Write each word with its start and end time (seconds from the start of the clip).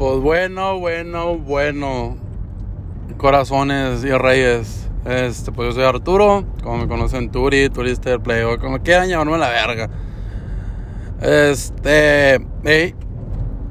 Pues 0.00 0.18
bueno, 0.18 0.78
bueno, 0.78 1.36
bueno. 1.36 2.16
Corazones 3.18 4.02
y 4.02 4.10
reyes. 4.10 4.88
Este, 5.04 5.52
pues 5.52 5.68
yo 5.68 5.72
soy 5.74 5.84
Arturo, 5.84 6.46
como 6.62 6.78
me 6.78 6.88
conocen 6.88 7.30
Turi, 7.30 7.68
Turister, 7.68 8.18
Playo, 8.18 8.58
como 8.58 8.78
quieran 8.78 9.10
llamarme 9.10 9.36
la 9.36 9.50
verga. 9.50 9.90
Este, 11.20 12.40
hey, 12.64 12.94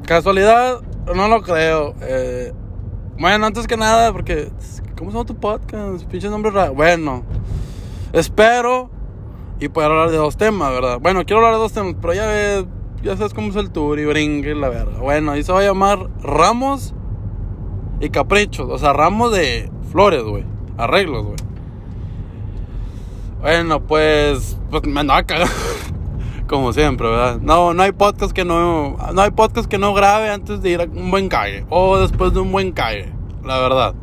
casualidad, 0.06 0.82
no 1.16 1.28
lo 1.30 1.42
creo. 1.42 1.96
Eh, 2.02 2.54
bueno, 3.18 3.48
antes 3.48 3.66
que 3.66 3.76
nada, 3.76 4.14
porque, 4.14 4.52
¿cómo 4.96 5.10
se 5.10 5.18
llama 5.18 5.26
tu 5.26 5.36
podcast? 5.36 6.06
Pinche 6.06 6.30
nombre 6.30 6.52
raro. 6.52 6.76
Bueno, 6.76 7.24
espero 8.14 8.92
y 9.60 9.68
poder 9.70 9.90
hablar 9.90 10.12
de 10.12 10.18
dos 10.18 10.38
temas, 10.38 10.72
¿verdad? 10.74 11.00
Bueno, 11.02 11.26
quiero 11.26 11.38
hablar 11.38 11.54
de 11.54 11.60
dos 11.60 11.74
temas, 11.74 11.96
pero 12.00 12.14
ya 12.14 12.28
ves, 12.28 12.66
ya 13.04 13.16
sabes 13.16 13.34
cómo 13.34 13.50
es 13.50 13.56
el 13.56 13.72
tour 13.72 14.00
y 14.00 14.06
brinque 14.06 14.56
la 14.56 14.70
verga. 14.70 15.00
Bueno, 15.00 15.36
y 15.36 15.44
se 15.44 15.52
va 15.52 15.60
a 15.60 15.64
llamar 15.64 16.10
Ramos 16.22 16.94
y 18.00 18.10
Caprichos, 18.10 18.70
o 18.70 18.78
sea, 18.78 18.94
ramos 18.94 19.34
de 19.34 19.70
flores, 19.92 20.24
güey, 20.24 20.44
arreglos, 20.78 21.26
güey. 21.26 21.38
Bueno, 23.42 23.82
pues, 23.82 24.58
pues 24.70 24.86
me 24.86 25.00
andaba 25.00 25.24
cagando. 25.24 25.54
Como 26.48 26.74
siempre, 26.74 27.08
¿verdad? 27.08 27.40
No, 27.42 27.74
no 27.74 27.84
hay 27.84 27.92
podcast 27.92 28.34
que 28.34 28.44
no, 28.44 28.98
no 29.14 29.22
hay 29.22 29.32
podcast 29.32 29.70
que 29.70 29.78
no 29.78 29.94
grabe 29.94 30.30
antes 30.30 30.62
de 30.62 30.72
ir 30.72 30.82
a 30.82 30.86
un 30.86 31.12
buen 31.12 31.30
calle 31.30 31.66
o 31.70 32.00
después 32.00 32.34
de 32.34 32.40
un 32.40 32.52
buen 32.52 32.72
calle, 32.72 33.14
la 33.46 33.60
verdad. 33.60 33.94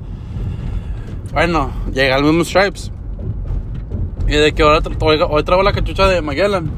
Bueno, 1.33 1.71
llega 1.93 2.17
el 2.17 2.25
mismo 2.25 2.45
Stripes. 2.45 2.93
Y 4.29 4.33
de 4.33 4.53
que 4.53 4.63
ahora 4.63 4.81
hoy 5.29 5.45
traigo 5.45 5.63
la 5.63 5.73
cachucha 5.73 6.07
de 6.07 6.23
Magellan. 6.23 6.71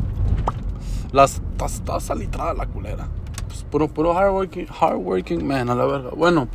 Las 1.13 1.43
está 1.67 2.01
salitrada 2.01 2.55
la 2.55 2.67
culera. 2.67 3.09
Pues 3.47 3.63
puro 3.65 3.89
puro 3.89 4.15
hardworking, 4.15 4.67
hardworking 4.67 5.47
man 5.47 5.71
a 5.71 5.75
la 5.75 5.85
verga. 5.85 6.11
Bueno, 6.17 6.49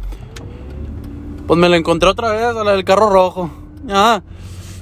pues 1.47 1.59
me 1.59 1.69
la 1.69 1.77
encontré 1.77 2.09
otra 2.09 2.31
vez 2.31 2.55
a 2.55 2.63
la 2.63 2.71
del 2.71 2.85
carro 2.85 3.09
rojo. 3.09 3.49
Ah. 3.89 4.21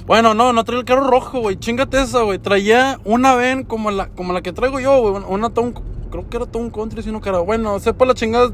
Bueno, 0.06 0.34
no, 0.34 0.52
no 0.52 0.64
traía 0.64 0.80
el 0.80 0.84
carro 0.84 1.08
rojo, 1.08 1.40
güey. 1.40 1.56
Chingate 1.56 2.00
esa, 2.00 2.22
güey. 2.22 2.38
Traía 2.38 2.98
una 3.04 3.34
ven 3.34 3.64
como 3.64 3.90
la, 3.90 4.08
como 4.08 4.32
la 4.32 4.42
que 4.42 4.52
traigo 4.52 4.80
yo, 4.80 5.00
güey. 5.00 5.24
Una 5.28 5.50
Town, 5.50 5.74
creo 6.10 6.28
que 6.28 6.36
era 6.36 6.46
Town 6.46 6.70
Country, 6.70 7.02
sino 7.02 7.20
que 7.20 7.28
era. 7.28 7.38
Bueno, 7.38 7.78
sepa 7.78 8.04
la 8.04 8.14
chingada. 8.14 8.48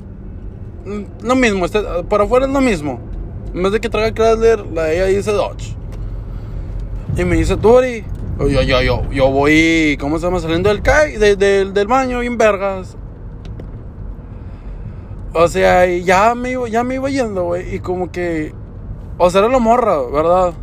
Mm, 0.84 1.26
lo 1.26 1.36
mismo, 1.36 1.64
este, 1.64 1.80
para 2.08 2.24
afuera 2.24 2.46
es 2.46 2.52
lo 2.52 2.60
mismo. 2.60 3.00
En 3.54 3.62
vez 3.62 3.72
de 3.72 3.80
que 3.80 3.88
traiga 3.88 4.12
Chrysler, 4.12 4.66
la 4.72 4.92
ella 4.92 5.06
dice 5.06 5.32
Dodge. 5.32 5.74
Y 7.16 7.24
me 7.24 7.36
dice, 7.36 7.56
Turi. 7.56 8.04
Yo, 8.38 8.62
yo, 8.62 8.82
yo, 8.82 9.10
yo 9.10 9.30
voy, 9.30 9.96
¿cómo 10.00 10.18
se 10.18 10.26
llama? 10.26 10.40
Saliendo 10.40 10.68
del, 10.68 10.82
CAI, 10.82 11.16
del 11.16 11.86
baño, 11.86 12.20
bien 12.20 12.38
vergas. 12.38 12.96
O 15.34 15.46
sea, 15.48 15.86
ya 15.86 16.34
me 16.34 16.50
iba, 16.50 16.68
ya 16.68 16.84
me 16.84 16.98
yendo, 17.12 17.44
güey. 17.44 17.74
Y 17.74 17.80
como 17.80 18.10
que. 18.10 18.54
O 19.18 19.30
sea, 19.30 19.40
era 19.40 19.48
la 19.48 19.58
morra, 19.58 20.00
¿verdad? 20.10 20.54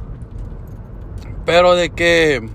Pero 1.45 1.75
de 1.75 1.91
que. 1.91 2.49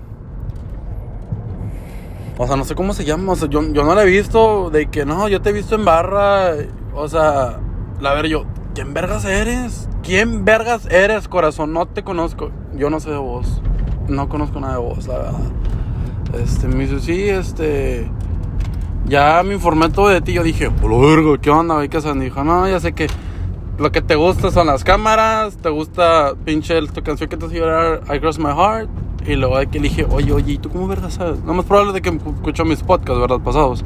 O 2.37 2.47
sea, 2.47 2.55
no 2.55 2.65
sé 2.65 2.75
cómo 2.75 2.93
se 2.93 3.05
llama. 3.05 3.33
O 3.33 3.35
sea, 3.35 3.47
yo, 3.47 3.61
yo 3.71 3.83
no 3.83 3.95
la 3.95 4.03
he 4.03 4.05
visto. 4.05 4.69
De 4.69 4.87
que 4.87 5.05
no, 5.05 5.29
yo 5.29 5.41
te 5.41 5.49
he 5.49 5.53
visto 5.53 5.75
en 5.75 5.85
barra. 5.85 6.53
O 6.93 7.07
sea, 7.07 7.59
la 7.99 8.13
ver, 8.13 8.27
yo. 8.27 8.45
¿Quién 8.75 8.93
vergas 8.93 9.25
eres? 9.25 9.89
¿Quién 10.03 10.45
vergas 10.45 10.85
eres, 10.87 11.27
corazón? 11.27 11.73
No 11.73 11.87
te 11.87 12.03
conozco. 12.03 12.51
Yo 12.75 12.89
no 12.89 12.99
sé 12.99 13.11
de 13.11 13.17
vos. 13.17 13.61
No 14.11 14.27
conozco 14.27 14.59
nada 14.59 14.73
de 14.73 14.79
vos, 14.79 15.07
la 15.07 15.17
verdad. 15.17 15.39
Este, 16.43 16.67
me 16.67 16.85
dice, 16.85 16.99
sí, 16.99 17.29
este. 17.29 18.09
Ya 19.05 19.41
me 19.43 19.53
informé 19.53 19.89
todo 19.89 20.09
de 20.09 20.21
ti. 20.21 20.33
Yo 20.33 20.43
dije, 20.43 20.69
vergo, 20.69 21.37
¿qué 21.41 21.49
onda? 21.49 21.87
¿Qué 21.87 21.97
hacen? 21.97 22.19
Dijo, 22.19 22.43
no, 22.43 22.67
ya 22.67 22.79
sé 22.79 22.93
que 22.93 23.07
lo 23.77 23.91
que 23.91 24.01
te 24.01 24.15
gusta 24.15 24.51
son 24.51 24.67
las 24.67 24.83
cámaras, 24.83 25.57
te 25.57 25.69
gusta 25.69 26.33
pinche 26.45 26.79
tu 26.87 27.01
canción 27.01 27.29
que 27.29 27.37
te 27.37 27.45
hace 27.45 27.55
llorar, 27.55 28.01
I 28.13 28.19
Cross 28.19 28.37
My 28.37 28.51
Heart. 28.51 28.89
Y 29.25 29.35
luego 29.35 29.57
de 29.57 29.67
que 29.67 29.79
dije, 29.79 30.05
oye, 30.09 30.33
oye, 30.33 30.53
¿y 30.53 30.57
tú 30.57 30.69
cómo 30.69 30.87
vergas 30.87 31.13
sabes? 31.13 31.43
No 31.43 31.53
más 31.53 31.65
probable 31.65 31.93
de 31.93 32.01
que 32.01 32.09
escuchó 32.09 32.65
mis 32.65 32.83
podcasts, 32.83 33.19
¿verdad? 33.19 33.39
Pasados. 33.39 33.85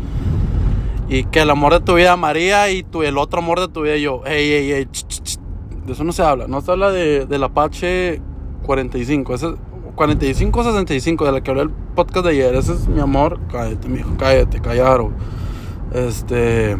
Y 1.07 1.25
que 1.25 1.41
el 1.41 1.50
amor 1.50 1.73
de 1.73 1.81
tu 1.81 1.94
vida, 1.94 2.16
María, 2.16 2.71
y 2.71 2.83
tu, 2.83 3.03
el 3.03 3.17
otro 3.17 3.39
amor 3.39 3.59
de 3.59 3.67
tu 3.67 3.83
vida, 3.83 3.97
yo, 3.97 4.25
ey, 4.25 4.51
ey, 4.51 4.71
ey, 4.71 4.88
de 5.85 5.94
eso 5.94 6.03
no 6.03 6.11
se 6.13 6.23
habla. 6.23 6.47
No 6.47 6.61
se 6.61 6.71
habla 6.71 6.91
de, 6.91 7.25
del 7.25 7.44
Apache 7.44 8.21
45. 8.63 9.35
Ese, 9.35 9.47
4565 9.95 11.25
de 11.25 11.31
la 11.31 11.41
que 11.41 11.51
hablé 11.51 11.63
el 11.63 11.69
podcast 11.69 12.25
de 12.25 12.31
ayer. 12.31 12.56
Ese 12.56 12.73
es 12.73 12.88
mi 12.88 13.00
amor. 13.00 13.39
Cállate, 13.51 13.88
mijo, 13.88 14.11
cállate, 14.17 14.59
callaron. 14.59 15.13
Este. 15.94 16.78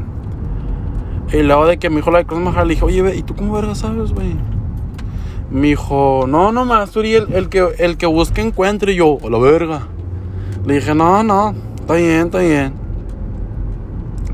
Y 1.32 1.42
luego 1.44 1.66
de 1.66 1.78
que 1.78 1.90
mi 1.90 1.98
hijo 2.00 2.12
la 2.12 2.20
de 2.20 2.26
Cross 2.26 2.56
le 2.56 2.66
dije, 2.66 2.86
oye, 2.86 3.16
¿y 3.16 3.24
tú 3.24 3.36
cómo 3.36 3.54
verga 3.54 3.74
sabes, 3.76 4.14
güey? 4.14 4.36
Me 5.50 5.68
dijo, 5.68 6.26
no, 6.28 6.52
no 6.52 6.66
más, 6.66 6.96
el, 6.96 7.34
el, 7.34 7.50
que, 7.50 7.68
el 7.80 7.98
que 7.98 8.06
busque 8.06 8.42
encuentre. 8.42 8.94
Y 8.94 8.98
yo, 8.98 9.18
a 9.24 9.30
la 9.30 9.38
verga. 9.40 9.88
Le 10.66 10.76
dije, 10.76 10.94
no, 10.94 11.24
no, 11.24 11.54
está 11.80 11.96
bien, 11.96 12.28
está 12.28 12.40
bien. 12.40 12.74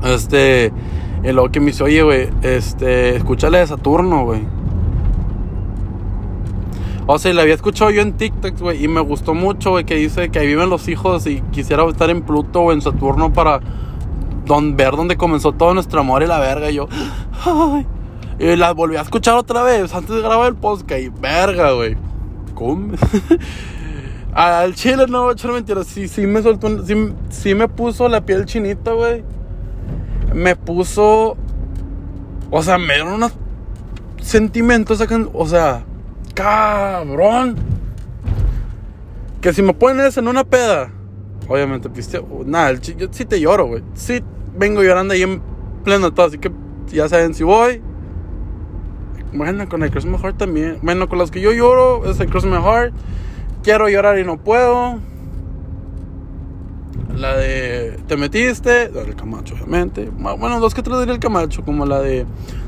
Este. 0.04 0.72
Y 1.22 1.30
luego 1.30 1.50
que 1.50 1.60
me 1.60 1.66
dice, 1.66 1.84
oye, 1.84 2.02
güey, 2.02 2.28
este, 2.42 3.16
escúchale 3.16 3.58
de 3.58 3.66
Saturno, 3.66 4.24
güey. 4.24 4.40
O 7.06 7.18
sea, 7.18 7.34
la 7.34 7.42
había 7.42 7.54
escuchado 7.54 7.90
yo 7.90 8.00
en 8.00 8.12
TikTok, 8.12 8.58
güey, 8.60 8.84
y 8.84 8.88
me 8.88 9.00
gustó 9.00 9.34
mucho, 9.34 9.70
güey, 9.70 9.84
que 9.84 9.96
dice 9.96 10.30
que 10.30 10.38
ahí 10.38 10.46
viven 10.46 10.70
los 10.70 10.86
hijos 10.86 11.26
y 11.26 11.40
quisiera 11.50 11.84
estar 11.88 12.10
en 12.10 12.22
Pluto 12.22 12.60
o 12.60 12.72
en 12.72 12.80
Saturno 12.80 13.32
para 13.32 13.60
ver 14.74 14.92
dónde 14.92 15.16
comenzó 15.16 15.52
todo 15.52 15.74
nuestro 15.74 16.00
amor 16.00 16.22
y 16.22 16.26
la 16.26 16.38
verga. 16.38 16.70
Y 16.70 16.74
yo, 16.74 16.88
ay. 17.44 17.86
Y 18.38 18.56
la 18.56 18.72
volví 18.72 18.96
a 18.96 19.02
escuchar 19.02 19.36
otra 19.36 19.62
vez 19.62 19.92
antes 19.94 20.14
de 20.14 20.22
grabar 20.22 20.48
el 20.48 20.54
podcast 20.54 21.00
y 21.00 21.08
verga, 21.08 21.72
güey. 21.72 21.96
¿Cómo? 22.54 22.92
Al 24.34 24.74
chile 24.74 25.06
no 25.08 25.22
voy 25.22 25.30
a 25.30 25.32
echar 25.32 25.52
mentiras. 25.52 25.86
Sí, 25.88 26.06
sí 26.06 26.26
me 26.26 26.40
soltó, 26.40 26.84
sí, 26.84 26.94
sí 27.30 27.54
me 27.54 27.68
puso 27.68 28.08
la 28.08 28.24
piel 28.24 28.46
chinita, 28.46 28.92
güey. 28.92 29.24
Me 30.32 30.56
puso, 30.56 31.36
o 32.50 32.62
sea, 32.62 32.78
me 32.78 32.94
dieron 32.94 33.14
unos 33.14 33.32
sentimientos, 34.20 35.02
o 35.34 35.46
sea 35.46 35.84
cabrón. 36.34 37.56
Que 39.40 39.52
si 39.52 39.62
me 39.62 39.74
pones 39.74 40.16
en 40.16 40.28
una 40.28 40.44
peda, 40.44 40.90
obviamente 41.48 41.90
pisteo. 41.90 42.26
Nada, 42.44 42.72
yo 42.74 43.08
sí 43.10 43.24
te 43.24 43.40
lloro, 43.40 43.66
güey. 43.66 43.82
Sí 43.94 44.22
vengo 44.56 44.82
llorando 44.82 45.14
ahí 45.14 45.22
en 45.22 45.42
pleno 45.84 46.12
todo, 46.12 46.26
así 46.26 46.38
que 46.38 46.50
ya 46.88 47.08
saben 47.08 47.34
si 47.34 47.42
voy. 47.42 47.82
Bueno, 49.32 49.68
con 49.68 49.82
el 49.82 49.90
Cross 49.90 50.04
My 50.04 50.18
Heart 50.18 50.36
también. 50.36 50.78
Bueno, 50.82 51.08
con 51.08 51.18
las 51.18 51.30
que 51.30 51.40
yo 51.40 51.52
lloro 51.52 52.08
es 52.10 52.20
el 52.20 52.28
Cross 52.28 52.44
My 52.44 52.58
Heart. 52.62 52.94
Quiero 53.62 53.88
llorar 53.88 54.18
y 54.18 54.24
no 54.24 54.38
puedo. 54.38 54.98
La 57.16 57.36
de 57.36 57.98
Te 58.06 58.16
metiste, 58.16 58.88
del 58.88 59.14
Camacho, 59.14 59.54
obviamente. 59.54 60.10
Bueno, 60.10 60.60
dos 60.60 60.74
que 60.74 60.82
tres 60.82 60.98
diría 60.98 61.14
el 61.14 61.20
Camacho, 61.20 61.64
como 61.64 61.86
la 61.86 62.00
de 62.00 62.26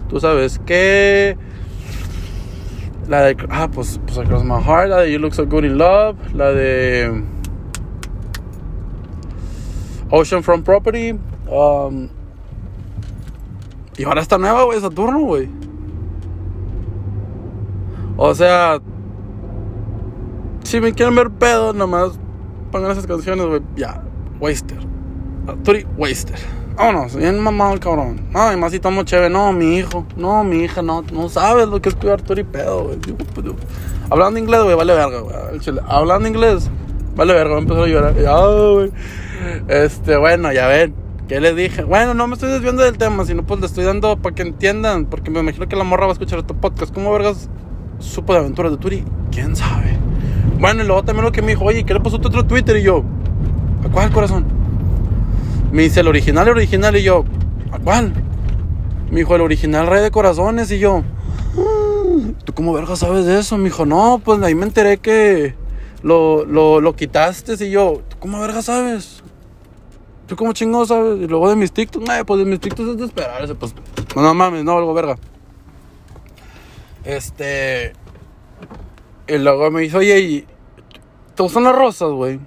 Tú 0.09 0.21
sabes 0.21 0.59
que 0.61 1.37
la 3.09 3.23
de. 3.23 3.37
Ah, 3.51 3.69
pues, 3.73 4.01
pues 4.07 4.19
Across 4.19 4.45
My 4.45 4.63
Heart. 4.63 4.89
La 4.89 5.01
de 5.01 5.13
You 5.13 5.19
Look 5.19 5.35
So 5.35 5.47
Good 5.47 5.65
in 5.65 5.79
Love. 5.79 6.17
La 6.35 6.51
de. 6.51 7.25
Ocean 10.11 10.43
From 10.43 10.63
Property. 10.63 11.19
Um, 11.49 12.09
y 13.97 14.05
ahora 14.05 14.23
está 14.23 14.39
nueva, 14.39 14.65
güey, 14.65 14.81
Saturno, 14.81 15.21
güey. 15.21 15.49
O 18.17 18.35
sea. 18.35 18.81
Si 20.63 20.81
me 20.81 20.93
quieren 20.93 21.15
ver 21.15 21.31
pedo, 21.31 21.73
nomás 21.73 22.19
pongan 22.73 22.91
esas 22.91 23.07
canciones, 23.07 23.47
güey. 23.47 23.61
Ya, 23.77 24.03
Waster. 24.41 24.79
Turi 25.63 25.87
Waster. 25.97 26.39
Vámonos, 26.77 27.15
bien 27.15 27.39
mamado 27.39 27.75
el 27.75 27.81
cabrón. 27.81 28.21
Ay, 28.35 28.57
más 28.57 28.73
si 28.73 28.81
tomo 28.81 29.05
chévere. 29.05 29.31
No, 29.31 29.53
mi 29.53 29.77
hijo. 29.77 30.05
No, 30.17 30.43
mi 30.43 30.65
hija, 30.65 30.83
no. 30.83 31.05
No 31.13 31.29
sabes 31.29 31.69
lo 31.69 31.81
que 31.81 31.89
es 31.89 31.95
cuidar 31.95 32.21
tu 32.21 32.35
pedo, 32.47 32.85
güey. 32.85 32.99
Hablando 34.11 34.41
inglés, 34.41 34.63
güey, 34.65 34.75
vale 34.75 34.93
verga, 34.93 35.21
güey. 35.21 35.37
Hablando 35.87 36.29
inglés, 36.29 36.69
vale 37.15 37.33
verga. 37.33 37.55
Me 37.55 37.61
empezó 37.61 37.85
a 37.85 37.87
llorar. 37.87 38.15
Ah, 38.27 38.73
güey. 38.73 38.91
Este, 39.69 40.17
bueno, 40.17 40.53
ya 40.53 40.67
ven. 40.67 40.95
¿Qué 41.29 41.41
le 41.41 41.55
dije? 41.55 41.85
Bueno, 41.85 42.13
no 42.13 42.27
me 42.27 42.35
estoy 42.35 42.51
desviando 42.51 42.83
del 42.83 42.99
tema, 42.99 43.25
sino 43.25 43.45
pues 43.45 43.61
le 43.61 43.67
estoy 43.67 43.85
dando 43.85 44.17
para 44.17 44.35
que 44.35 44.43
entiendan. 44.43 45.07
Porque 45.07 45.31
me 45.31 45.41
imagino 45.41 45.69
que 45.69 45.77
la 45.77 45.85
morra 45.85 46.07
va 46.07 46.11
a 46.11 46.15
escuchar 46.15 46.43
tu 46.43 46.57
podcast. 46.57 46.93
¿Cómo 46.93 47.13
vergas 47.13 47.49
supo 48.01 48.33
de 48.33 48.41
aventuras 48.41 48.73
de 48.73 48.79
Turi? 48.79 49.05
¿Quién 49.31 49.55
sabe? 49.55 49.97
Bueno, 50.59 50.83
y 50.83 50.87
luego 50.87 51.05
también 51.05 51.25
lo 51.25 51.31
que 51.31 51.41
me 51.41 51.49
dijo, 51.49 51.65
oye, 51.65 51.85
¿qué 51.85 51.95
le 51.95 52.01
pasó 52.01 52.17
a 52.17 52.19
otro 52.19 52.45
Twitter? 52.45 52.77
Y 52.77 52.83
yo, 52.83 53.05
¿a 53.87 53.89
cuál 53.91 54.11
corazón? 54.11 54.54
Me 55.75 55.83
dice, 55.83 56.03
el 56.03 56.07
original, 56.07 56.47
el 56.47 56.55
original. 56.55 56.97
Y 56.97 57.03
yo, 57.03 57.25
¿a 57.73 57.81
cuál? 57.81 58.13
Me 59.11 59.19
dijo, 59.19 59.35
el 59.35 59.41
original 59.41 59.89
Rey 59.89 60.03
de 60.03 60.13
Corazones. 60.13 60.71
Y 60.71 60.79
yo, 60.79 61.03
¿tú 62.45 62.53
cómo 62.55 62.73
verga 62.73 62.95
sabes 62.95 63.27
de 63.27 63.41
eso? 63.41 63.59
Me 63.59 63.65
dijo, 63.65 63.85
no, 63.85 64.23
pues 64.25 64.41
ahí 64.45 64.55
me 64.55 64.67
enteré 64.67 64.99
que 64.99 65.57
lo, 66.01 66.45
lo, 66.45 66.81
lo 66.81 66.95
quitaste. 66.95 67.55
Y 67.65 67.73
yo, 67.73 68.03
¿tú 68.09 68.17
cómo 68.21 68.41
verga 68.41 68.63
sabes? 68.63 69.25
¿Tú 70.29 70.37
cómo 70.37 70.53
chingo 70.53 70.87
sabes? 70.87 71.21
Y 71.21 71.27
luego 71.27 71.51
de 71.51 71.57
mis 71.57 71.73
TikToks, 71.73 72.09
pues 72.25 72.39
de 72.39 72.45
mis 72.45 72.61
TikToks 72.61 72.91
es 72.91 72.97
de 72.97 73.07
esperarse. 73.07 73.57
Pues 73.57 73.75
No 74.15 74.33
mames, 74.33 74.63
no, 74.63 74.79
algo 74.79 74.95
verga. 74.95 75.17
Este. 77.03 77.95
Y 79.27 79.39
luego 79.39 79.73
me 79.73 79.81
dice, 79.81 79.97
oye, 79.97 80.21
¿y 80.21 80.47
¿te 81.35 81.43
gustan 81.43 81.65
las 81.65 81.75
rosas, 81.75 82.11
güey? 82.11 82.39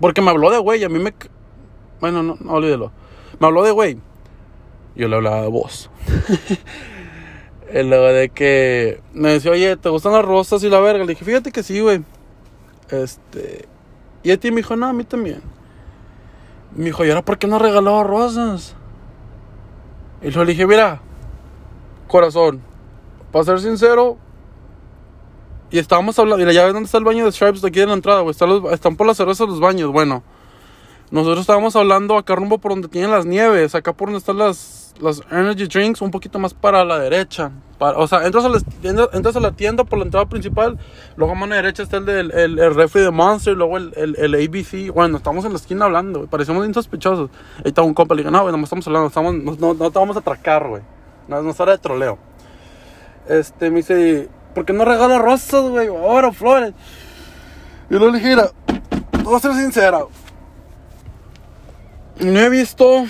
Porque 0.00 0.22
me 0.22 0.30
habló 0.30 0.50
de 0.50 0.56
güey, 0.60 0.82
a 0.82 0.88
mí 0.88 0.98
me. 0.98 1.12
Bueno, 2.00 2.22
no, 2.22 2.36
no 2.40 2.52
olvídelo. 2.52 2.92
Me 3.38 3.46
habló 3.46 3.62
de 3.62 3.70
güey. 3.70 3.98
Yo 4.96 5.08
le 5.08 5.16
hablaba 5.16 5.42
de 5.42 5.48
vos. 5.48 5.90
y 7.74 7.82
luego 7.82 8.06
de 8.06 8.28
que 8.30 9.00
me 9.12 9.30
decía, 9.30 9.52
oye, 9.52 9.76
¿te 9.76 9.88
gustan 9.88 10.12
las 10.12 10.24
rosas 10.24 10.62
y 10.62 10.68
la 10.68 10.80
verga? 10.80 11.04
Le 11.04 11.12
dije, 11.12 11.24
fíjate 11.24 11.52
que 11.52 11.62
sí, 11.62 11.80
güey. 11.80 12.02
Este. 12.90 13.66
Y 14.22 14.30
a 14.32 14.38
ti 14.38 14.50
me 14.50 14.58
dijo, 14.58 14.76
no, 14.76 14.86
a 14.86 14.92
mí 14.92 15.04
también. 15.04 15.42
Me 16.74 16.86
dijo, 16.86 17.04
¿y 17.04 17.08
ahora 17.08 17.24
por 17.24 17.38
qué 17.38 17.46
no 17.46 17.58
regaló 17.58 18.04
rosas? 18.04 18.74
Y 20.22 20.30
yo 20.30 20.44
le 20.44 20.52
dije, 20.52 20.66
mira, 20.66 21.00
corazón, 22.06 22.60
para 23.32 23.44
ser 23.44 23.60
sincero, 23.60 24.18
y 25.70 25.78
estábamos 25.78 26.18
hablando, 26.18 26.38
mira, 26.38 26.52
ya 26.52 26.64
ves 26.64 26.74
dónde 26.74 26.86
está 26.86 26.98
el 26.98 27.04
baño 27.04 27.24
de 27.24 27.32
Stripes, 27.32 27.64
aquí 27.64 27.80
en 27.80 27.88
la 27.88 27.94
entrada, 27.94 28.20
güey, 28.20 28.32
están, 28.32 28.50
están 28.72 28.96
por 28.96 29.06
las 29.06 29.16
cervezas 29.16 29.48
los 29.48 29.60
baños, 29.60 29.90
bueno. 29.90 30.22
Nosotros 31.10 31.40
estábamos 31.40 31.74
hablando 31.74 32.16
acá 32.16 32.36
rumbo 32.36 32.58
por 32.58 32.70
donde 32.70 32.86
tienen 32.86 33.10
las 33.10 33.26
nieves, 33.26 33.74
acá 33.74 33.92
por 33.92 34.08
donde 34.08 34.18
están 34.18 34.38
las, 34.38 34.94
energy 35.32 35.66
drinks, 35.66 36.00
un 36.02 36.12
poquito 36.12 36.38
más 36.38 36.54
para 36.54 36.84
la 36.84 37.00
derecha. 37.00 37.50
O 37.80 38.06
sea, 38.06 38.24
entras 38.26 38.44
a, 38.44 39.40
la, 39.40 39.50
tienda 39.52 39.82
por 39.82 39.98
la 39.98 40.04
entrada 40.04 40.26
principal, 40.26 40.78
luego 41.16 41.32
a 41.32 41.34
mano 41.34 41.54
derecha 41.54 41.82
está 41.82 41.96
el 41.96 42.04
del 42.04 42.30
el, 42.30 42.58
el 42.58 42.74
refri 42.74 43.00
de 43.00 43.10
Monster, 43.10 43.56
luego 43.56 43.78
el, 43.78 44.34
ABC. 44.34 44.92
Bueno, 44.94 45.16
estamos 45.16 45.44
en 45.44 45.52
la 45.52 45.56
esquina 45.56 45.86
hablando, 45.86 46.20
güey, 46.20 46.30
parecemos 46.30 46.62
bien 46.62 46.74
sospechosos. 46.74 47.28
Ahí 47.56 47.68
está 47.70 47.82
un 47.82 47.94
compa, 47.94 48.14
le 48.14 48.22
dije, 48.22 48.30
no, 48.30 48.42
güey, 48.42 48.56
no 48.56 48.62
estamos 48.62 48.86
hablando, 48.86 49.10
no, 49.58 49.90
te 49.90 49.98
vamos 49.98 50.14
a 50.14 50.20
atracar, 50.20 50.68
güey. 50.68 50.82
No, 51.26 51.42
no 51.42 51.50
es 51.50 51.58
hora 51.58 51.72
de 51.72 51.78
troleo. 51.78 52.18
Este, 53.28 53.70
me 53.70 53.78
dice, 53.78 54.28
¿por 54.54 54.64
qué 54.64 54.72
no 54.72 54.84
regala 54.84 55.18
rosas, 55.18 55.62
güey? 55.62 55.88
Ahora, 55.88 56.30
flores. 56.30 56.72
Y 57.88 57.94
luego 57.94 58.10
le 58.10 58.18
dije, 58.18 58.30
mira, 58.30 58.50
voy 59.24 59.34
a 59.34 59.40
ser 59.40 59.54
sincera. 59.54 60.04
No 62.20 62.38
he 62.38 62.50
visto 62.50 63.06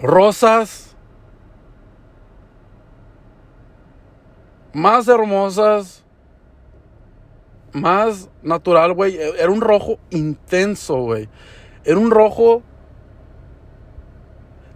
rosas 0.00 0.96
más 4.72 5.06
hermosas, 5.06 6.02
más 7.72 8.30
natural, 8.42 8.94
güey. 8.94 9.18
Era 9.18 9.50
un 9.50 9.60
rojo 9.60 9.98
intenso, 10.08 11.02
güey. 11.02 11.28
Era 11.84 11.98
un 11.98 12.10
rojo 12.10 12.62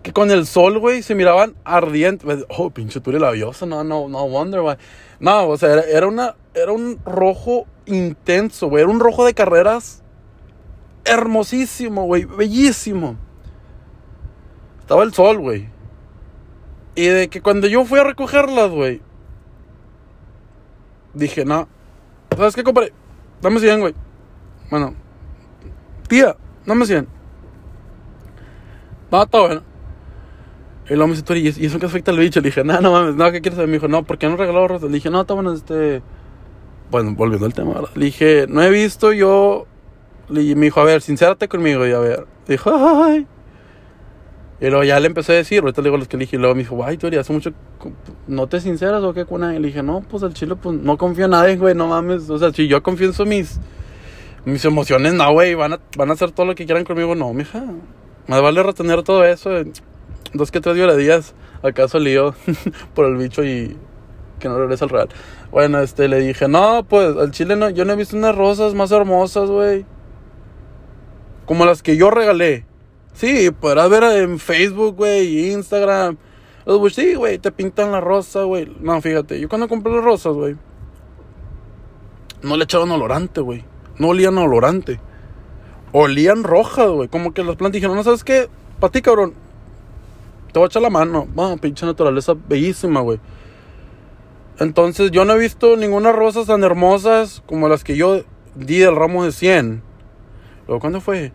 que 0.03 0.13
con 0.13 0.31
el 0.31 0.47
sol, 0.47 0.79
güey, 0.79 1.03
se 1.03 1.15
miraban 1.15 1.55
ardientes. 1.65 2.45
Oh, 2.51 2.69
pinche 2.69 3.01
eres 3.07 3.21
labiosa, 3.23 3.65
no, 3.65 3.83
no, 3.83 4.11
no 4.11 4.29
wonder, 4.29 4.61
güey. 4.61 4.77
No, 5.21 5.49
o 5.49 5.57
sea, 5.57 5.73
era, 5.73 5.83
era 5.85 6.07
una, 6.07 6.37
era 6.53 6.71
un 6.71 6.99
rojo 7.07 7.65
intenso, 7.87 8.69
güey. 8.69 8.83
Era 8.83 8.93
un 8.93 9.01
rojo 9.01 9.25
de 9.25 9.33
carreras 9.33 10.04
hermosísimo, 11.05 12.05
güey, 12.05 12.25
bellísimo. 12.25 13.17
Estaba 14.81 15.03
el 15.03 15.13
sol, 15.13 15.39
güey. 15.39 15.69
Y 16.95 17.07
de 17.07 17.29
que 17.29 17.41
cuando 17.41 17.67
yo 17.67 17.85
fui 17.85 17.99
a 17.99 18.05
recogerlas, 18.05 18.71
güey, 18.71 19.01
dije, 21.13 21.45
no, 21.45 21.69
¿sabes 22.37 22.55
qué, 22.55 22.63
compadre? 22.63 22.93
Dame 23.41 23.61
100, 23.61 23.81
güey. 23.81 23.95
Bueno, 24.71 24.95
tía, 26.09 26.37
dame 26.67 26.87
100. 26.87 27.09
No, 29.11 29.23
está 29.23 29.41
bueno. 29.41 29.63
Y 30.87 30.95
luego 30.95 31.07
me 31.07 31.13
dice, 31.13 31.25
"Tori, 31.25 31.41
¿y 31.41 31.67
eso 31.67 31.79
qué 31.79 31.87
afecta 31.87 32.11
al 32.11 32.19
bicho? 32.19 32.41
Le 32.41 32.49
dije, 32.49 32.63
no, 32.63 32.81
no 32.81 32.93
mames, 32.93 33.15
no, 33.15 33.25
¿qué 33.33 33.41
quieres 33.41 33.55
saber? 33.57 33.69
Me 33.69 33.75
dijo, 33.75 33.89
no, 33.89 34.03
¿por 34.05 34.19
qué 34.19 34.29
no 34.29 34.37
regaló 34.37 34.69
rosas? 34.69 34.91
Le 34.91 34.97
dije, 34.97 35.09
no, 35.11 35.23
está 35.23 35.35
bueno, 35.35 35.53
este... 35.53 36.03
Bueno, 36.91 37.15
volviendo 37.15 37.47
al 37.47 37.55
tema, 37.55 37.75
¿verdad? 37.75 37.91
Le 37.95 38.05
dije, 38.07 38.47
no 38.49 38.63
he 38.63 38.71
visto 38.71 39.13
yo... 39.13 39.67
Y 40.31 40.55
me 40.55 40.67
dijo, 40.67 40.81
a 40.81 40.85
ver, 40.85 41.03
sincérate 41.03 41.49
conmigo. 41.49 41.87
Y 41.87 41.93
a 41.93 41.99
ver, 41.99 42.27
dijo, 42.47 42.71
ay. 42.73 43.27
Y 44.61 44.67
luego 44.69 44.85
ya 44.85 44.99
le 45.01 45.07
empecé 45.07 45.33
a 45.33 45.37
decir, 45.37 45.61
ahorita 45.61 45.83
le 45.83 45.89
digo 45.89 45.97
los 45.99 46.09
que 46.09 46.17
le. 46.17 46.29
Y 46.31 46.37
luego 46.37 46.55
me 46.55 46.63
dijo, 46.63 46.83
ay, 46.85 46.97
Tori, 46.97 47.17
hace 47.17 47.33
mucho... 47.33 47.53
¿No 48.27 48.47
te 48.47 48.61
sinceras 48.61 49.03
o 49.03 49.13
qué 49.13 49.27
con 49.27 49.43
nadie? 49.43 49.61
Le 49.61 49.69
dije, 49.69 49.83
no, 49.83 50.03
pues 50.09 50.23
al 50.23 50.33
chile, 50.33 50.57
pues 50.57 50.77
no 50.77 50.97
confío 50.97 51.27
en 51.27 51.33
nadie, 51.33 51.57
güey, 51.57 51.75
no 51.75 51.89
mames. 51.89 52.31
O 52.31 52.39
sea, 52.39 52.53
si 52.53 52.69
yo 52.69 52.83
confío 52.83 53.11
en 53.17 53.29
mis... 53.29 53.61
Mis 54.47 54.65
emociones, 54.67 55.15
no, 55.15 55.33
güey, 55.33 55.55
van 55.55 55.73
a, 55.73 55.81
van 55.97 56.11
a 56.11 56.13
hacer 56.13 56.31
todo 56.31 56.45
lo 56.45 56.55
que 56.55 56.67
quieran 56.67 56.85
conmigo. 56.85 57.15
No, 57.15 57.33
mija. 57.33 57.65
Me 58.27 58.41
vale 58.41 58.63
retener 58.63 59.03
todo 59.03 59.25
eso. 59.25 59.51
Dos 60.35 60.51
que 60.51 60.61
tres 60.61 60.77
días 60.97 61.35
acaso 61.63 61.99
lío 61.99 62.35
por 62.95 63.07
el 63.07 63.17
bicho 63.17 63.43
y 63.45 63.77
que 64.39 64.49
no 64.49 64.59
regresa 64.59 64.85
al 64.85 64.91
real. 64.91 65.09
Bueno, 65.51 65.81
este, 65.81 66.09
le 66.09 66.21
dije, 66.21 66.49
no, 66.49 66.85
pues 66.89 67.17
al 67.17 67.31
chile 67.31 67.57
no, 67.57 67.71
yo 67.71 67.85
no 67.85 67.93
he 67.93 67.97
visto 67.97 68.17
unas 68.17 68.35
rosas 68.35 68.75
más 68.75 68.93
hermosas, 68.93 69.49
güey. 69.49 69.87
Como 71.47 71.65
las 71.67 71.83
que 71.83 71.97
yo 71.97 72.11
regalé. 72.11 72.67
Sí, 73.13 73.51
podrás 73.51 73.89
ver 73.91 74.03
en 74.05 74.39
Facebook, 74.39 74.97
güey, 74.97 75.53
Instagram. 75.53 76.17
Los 76.67 76.79
güey, 76.79 76.93
sí, 76.93 77.15
güey, 77.15 77.39
te 77.39 77.53
pintan 77.53 77.93
la 77.93 78.01
rosa, 78.01 78.43
güey. 78.43 78.75
No, 78.81 79.01
fíjate, 79.01 79.39
yo 79.39 79.49
cuando 79.49 79.69
compré 79.69 79.93
las 79.93 80.05
rosas, 80.05 80.33
güey, 80.33 80.57
no 82.43 82.57
le 82.57 82.65
echaron 82.65 82.91
olorante, 82.91 83.41
güey. 83.41 83.65
No 83.99 84.09
olían 84.09 84.37
olorante. 84.39 85.01
Olían 85.93 86.43
rojas, 86.43 86.89
güey. 86.89 87.09
Como 87.09 87.33
que 87.33 87.45
las 87.45 87.57
plantas 87.57 87.75
dijeron, 87.75 87.97
no, 87.97 88.05
¿sabes 88.05 88.25
qué? 88.25 88.49
Para 88.81 88.91
ti, 88.91 89.01
cabrón. 89.01 89.35
Te 90.53 90.59
voy 90.59 90.67
a 90.67 90.69
echar 90.69 90.83
la 90.83 90.91
mano. 90.91 91.27
Bueno, 91.35 91.57
pinche 91.57 91.87
naturaleza 91.87 92.35
bellísima, 92.49 93.01
güey. 93.01 93.19
Entonces, 94.59 95.11
yo 95.11 95.25
no 95.25 95.35
he 95.35 95.39
visto 95.39 95.77
ninguna 95.77 96.13
rosas 96.13 96.47
tan 96.47 96.63
hermosas 96.65 97.43
como 97.47 97.69
las 97.69 97.83
que 97.83 97.97
yo 97.97 98.23
di 98.55 98.79
del 98.79 98.97
ramo 98.97 99.25
de 99.25 99.33
100. 99.33 99.83
Luego, 100.67 100.81
¿cuándo 100.81 101.01
fue? 101.01 101.33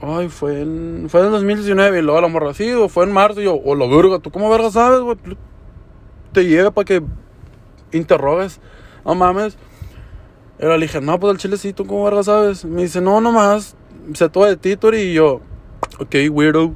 Ay, 0.00 0.28
fue 0.28 0.60
en, 0.60 1.06
fue 1.08 1.20
en 1.20 1.26
el 1.26 1.32
2019. 1.32 1.98
Y 1.98 2.02
luego 2.02 2.20
la 2.20 2.28
morra, 2.28 2.54
sí, 2.54 2.70
o 2.72 2.88
fue 2.88 3.04
en 3.04 3.12
marzo. 3.12 3.40
Y 3.40 3.44
yo, 3.44 3.54
o 3.54 3.74
lo 3.74 3.88
verga, 3.88 4.18
¿tú 4.18 4.30
cómo 4.30 4.48
verga 4.50 4.70
sabes, 4.70 5.00
güey? 5.00 5.16
Te 6.32 6.44
llega 6.44 6.70
para 6.70 6.84
que 6.84 7.02
interrogues. 7.92 8.60
No 9.04 9.14
mames. 9.14 9.56
Y 10.60 10.66
le 10.66 10.78
dije, 10.78 11.00
no, 11.00 11.18
pues 11.18 11.30
al 11.30 11.38
chile 11.38 11.56
sí, 11.56 11.72
¿tú 11.72 11.86
cómo 11.86 12.04
verga 12.04 12.22
sabes? 12.22 12.64
Me 12.64 12.82
dice, 12.82 13.00
no, 13.00 13.20
nomás. 13.20 13.76
Sé 14.14 14.28
todo 14.28 14.44
de 14.44 14.56
ti, 14.56 14.76
Tori. 14.76 14.98
Y 14.98 15.14
yo, 15.14 15.40
ok, 15.98 16.14
weirdo. 16.30 16.74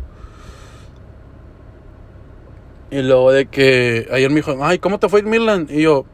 Y 2.90 3.00
luego 3.00 3.32
de 3.32 3.46
que 3.46 4.06
ayer 4.12 4.28
me 4.28 4.36
dijo, 4.36 4.54
ay, 4.60 4.78
¿cómo 4.78 4.98
te 4.98 5.08
fue 5.08 5.20
en 5.20 5.30
Midland? 5.30 5.70
Y 5.70 5.80
yo, 5.80 6.04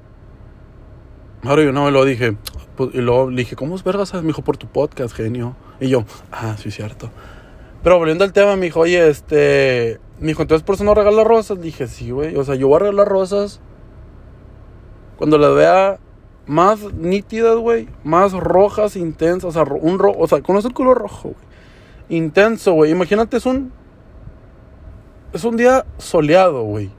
ahora 1.42 1.64
yo 1.64 1.72
no, 1.72 1.88
y 1.88 1.92
lo 1.92 2.04
dije. 2.04 2.36
Pues, 2.78 2.94
y 2.94 2.98
luego 2.98 3.28
le 3.28 3.38
dije, 3.38 3.56
¿cómo 3.56 3.74
es 3.74 3.82
verga 3.82 4.06
sabes? 4.06 4.22
Me 4.22 4.28
dijo, 4.28 4.42
por 4.42 4.56
tu 4.56 4.68
podcast, 4.68 5.12
genio. 5.12 5.56
Y 5.80 5.88
yo, 5.88 6.04
ah, 6.30 6.54
sí, 6.56 6.70
cierto. 6.70 7.10
Pero 7.82 7.98
volviendo 7.98 8.22
al 8.22 8.32
tema, 8.32 8.54
me 8.54 8.66
dijo, 8.66 8.80
oye, 8.80 9.08
este. 9.08 9.98
Me 10.20 10.28
dijo, 10.28 10.42
entonces 10.42 10.64
por 10.64 10.76
eso 10.76 10.84
no 10.84 10.94
regalas 10.94 11.26
rosas. 11.26 11.60
Dije, 11.60 11.88
sí, 11.88 12.12
güey. 12.12 12.36
O 12.36 12.44
sea, 12.44 12.54
yo 12.54 12.68
voy 12.68 12.76
a 12.76 12.78
regalar 12.78 13.08
rosas 13.08 13.60
cuando 15.16 15.38
las 15.38 15.56
vea 15.56 15.98
más 16.46 16.92
nítidas, 16.92 17.56
güey. 17.56 17.88
Más 18.04 18.32
rojas, 18.32 18.94
intensas. 18.94 19.48
O 19.48 19.52
sea, 19.52 19.64
un 19.64 19.98
rojo. 19.98 20.20
O 20.20 20.28
sea, 20.28 20.40
conoce 20.40 20.68
el 20.68 20.74
color 20.74 20.98
rojo, 20.98 21.30
güey. 21.30 22.18
Intenso, 22.20 22.74
güey. 22.74 22.92
Imagínate, 22.92 23.38
es 23.38 23.46
un. 23.46 23.72
Es 25.32 25.42
un 25.42 25.56
día 25.56 25.84
soleado, 25.98 26.62
güey. 26.62 26.92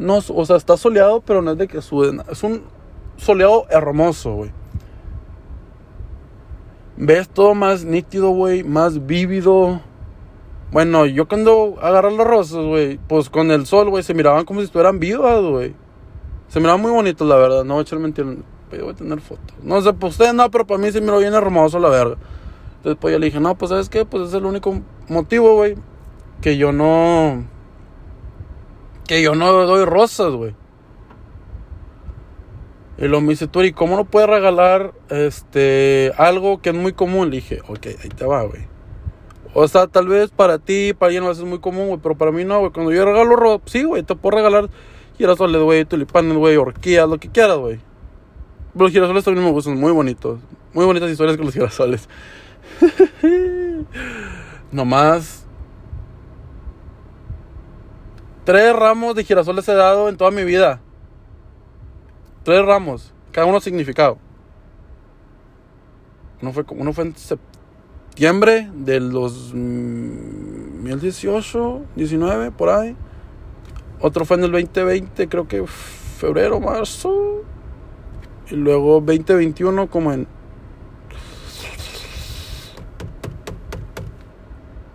No, 0.00 0.16
o 0.16 0.44
sea, 0.44 0.56
está 0.56 0.76
soleado, 0.76 1.20
pero 1.20 1.40
no 1.40 1.52
es 1.52 1.58
de 1.58 1.68
que 1.68 1.80
sude. 1.80 2.20
Es 2.28 2.42
un 2.42 2.73
soleado 3.16 3.66
hermoso, 3.70 4.34
güey. 4.34 4.50
Ves 6.96 7.28
todo 7.28 7.54
más 7.54 7.84
nítido, 7.84 8.30
güey, 8.30 8.62
más 8.62 9.04
vívido. 9.04 9.80
Bueno, 10.70 11.06
yo 11.06 11.26
cuando 11.26 11.74
agarré 11.80 12.12
las 12.12 12.26
rosas, 12.26 12.64
güey, 12.64 12.98
pues 13.08 13.28
con 13.28 13.50
el 13.50 13.66
sol, 13.66 13.90
güey, 13.90 14.02
se 14.02 14.14
miraban 14.14 14.44
como 14.44 14.60
si 14.60 14.66
estuvieran 14.66 14.98
vivas, 14.98 15.42
güey. 15.42 15.74
Se 16.48 16.60
miraban 16.60 16.80
muy 16.80 16.92
bonitos, 16.92 17.26
la 17.26 17.36
verdad, 17.36 17.64
no 17.64 17.74
voy 17.74 17.80
a 17.80 17.82
echar 17.82 17.98
mentira. 17.98 18.28
Yo 18.72 18.84
voy 18.84 18.92
a 18.92 18.96
tener 18.96 19.20
fotos. 19.20 19.56
No 19.62 19.80
sé, 19.80 19.92
pues 19.92 20.12
ustedes 20.12 20.34
no, 20.34 20.50
pero 20.50 20.66
para 20.66 20.78
mí 20.78 20.90
se 20.90 21.00
miró 21.00 21.18
bien 21.18 21.34
hermoso, 21.34 21.78
la 21.78 21.88
verga. 21.88 22.16
Entonces, 22.76 22.98
pues 23.00 23.12
yo 23.12 23.18
le 23.18 23.26
dije, 23.26 23.40
no, 23.40 23.54
pues 23.56 23.70
¿sabes 23.70 23.88
qué? 23.88 24.04
Pues 24.04 24.28
es 24.28 24.34
el 24.34 24.44
único 24.44 24.80
motivo, 25.08 25.54
güey, 25.54 25.76
que 26.40 26.56
yo 26.56 26.72
no... 26.72 27.44
Que 29.06 29.22
yo 29.22 29.34
no 29.34 29.52
doy 29.52 29.84
rosas, 29.84 30.32
güey. 30.32 30.54
Y 32.96 33.08
lo 33.08 33.20
me 33.20 33.30
dice, 33.30 33.48
Turi, 33.48 33.72
¿cómo 33.72 33.96
no 33.96 34.04
puedes 34.04 34.28
regalar 34.28 34.92
este 35.08 36.12
algo 36.16 36.60
que 36.62 36.70
es 36.70 36.74
muy 36.74 36.92
común? 36.92 37.30
Le 37.30 37.36
dije, 37.36 37.60
ok, 37.66 37.86
ahí 38.02 38.08
te 38.08 38.24
va, 38.24 38.42
güey. 38.42 38.62
O 39.52 39.66
sea, 39.68 39.86
tal 39.86 40.08
vez 40.08 40.30
para 40.30 40.58
ti, 40.58 40.92
para 40.94 41.08
alguien 41.08 41.24
más 41.24 41.38
es 41.38 41.44
muy 41.44 41.58
común, 41.58 41.88
güey, 41.88 42.00
pero 42.02 42.16
para 42.16 42.30
mí 42.32 42.44
no, 42.44 42.60
güey. 42.60 42.72
Cuando 42.72 42.92
yo 42.92 43.04
regalo 43.04 43.36
rosas, 43.36 43.62
sí, 43.66 43.82
güey, 43.84 44.02
te 44.02 44.14
puedo 44.14 44.36
regalar 44.36 44.68
girasoles, 45.16 45.60
güey, 45.62 45.84
tulipanes, 45.84 46.36
güey, 46.36 46.56
orquídeas, 46.56 47.08
lo 47.08 47.18
que 47.18 47.30
quieras, 47.30 47.58
güey. 47.58 47.80
Los 48.74 48.90
girasoles 48.90 49.24
también 49.24 49.44
me 49.44 49.52
gustan, 49.52 49.76
muy 49.78 49.92
bonitos. 49.92 50.40
Muy 50.72 50.84
bonitas 50.84 51.10
historias 51.10 51.36
con 51.36 51.46
los 51.46 51.54
girasoles. 51.54 52.08
Nomás, 54.72 55.44
Tres 58.44 58.76
ramos 58.76 59.14
de 59.14 59.24
girasoles 59.24 59.66
he 59.68 59.74
dado 59.74 60.10
en 60.10 60.18
toda 60.18 60.30
mi 60.30 60.44
vida. 60.44 60.80
Tres 62.44 62.64
ramos, 62.64 63.12
cada 63.32 63.46
uno 63.46 63.58
significado. 63.58 64.18
Uno 66.42 66.52
fue, 66.52 66.64
uno 66.68 66.92
fue 66.92 67.04
en 67.04 67.16
septiembre 67.16 68.68
del 68.74 69.10
2018, 69.12 71.82
19, 71.96 72.50
por 72.50 72.68
ahí. 72.68 72.94
Otro 73.98 74.26
fue 74.26 74.36
en 74.36 74.44
el 74.44 74.52
2020, 74.52 75.26
creo 75.28 75.48
que 75.48 75.64
febrero, 75.66 76.60
marzo. 76.60 77.44
Y 78.50 78.56
luego 78.56 79.00
2021 79.00 79.88
como 79.88 80.12
en... 80.12 80.28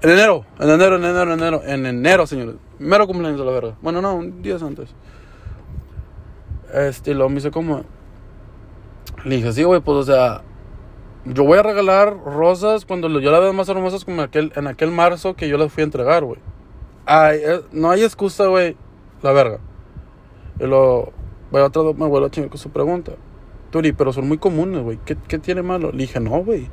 En 0.01 0.10
enero, 0.12 0.46
en 0.60 0.70
enero, 0.70 0.98
en 0.98 1.03
enero, 1.03 1.34
en 1.34 1.39
enero, 1.39 1.62
en 1.65 1.88
enero, 1.88 2.27
señores. 2.27 2.58
Mero 2.77 3.08
cumpleaños 3.08 3.39
de 3.39 3.46
la 3.46 3.51
verga. 3.51 3.75
Bueno, 3.82 4.03
no, 4.03 4.13
un 4.15 4.44
día 4.44 4.58
antes. 4.62 4.94
Este, 6.74 7.14
lo 7.14 7.30
me 7.30 7.38
hizo 7.38 7.52
como... 7.52 7.84
Le 9.26 9.36
dije, 9.38 9.52
sí, 9.52 9.64
güey, 9.64 9.82
pues, 9.82 9.98
o 9.98 10.04
sea... 10.04 10.42
Yo 11.26 11.44
voy 11.44 11.60
a 11.60 11.64
regalar 11.64 12.18
rosas 12.24 12.86
cuando 12.86 13.20
yo 13.20 13.32
las 13.32 13.42
veo 13.42 13.54
más 13.54 13.68
hermosas 13.68 14.06
como 14.06 14.22
aquel, 14.22 14.54
en 14.56 14.68
aquel 14.68 14.90
marzo 14.90 15.36
que 15.36 15.50
yo 15.50 15.58
las 15.58 15.72
fui 15.72 15.82
a 15.82 15.84
entregar, 15.84 16.24
güey. 16.24 16.40
Ay, 17.06 17.40
eh, 17.44 17.62
no 17.72 17.92
hay 17.92 18.04
excusa, 18.04 18.48
güey. 18.48 18.78
La 19.22 19.32
verga. 19.32 19.60
Y 20.60 20.66
lo... 20.66 21.12
A 21.52 21.64
otra 21.64 21.82
me 21.84 22.08
vuelvo 22.08 22.28
a 22.28 22.32
chingar 22.32 22.50
con 22.50 22.60
su 22.60 22.70
pregunta. 22.70 23.14
Turi, 23.72 23.92
pero 23.92 24.14
son 24.14 24.28
muy 24.28 24.38
comunes, 24.38 24.84
güey. 24.84 25.00
¿Qué, 25.06 25.18
¿Qué, 25.28 25.40
tiene 25.40 25.62
malo? 25.62 25.92
Le 25.92 26.00
dije, 26.00 26.20
no, 26.20 26.44
güey. 26.44 26.70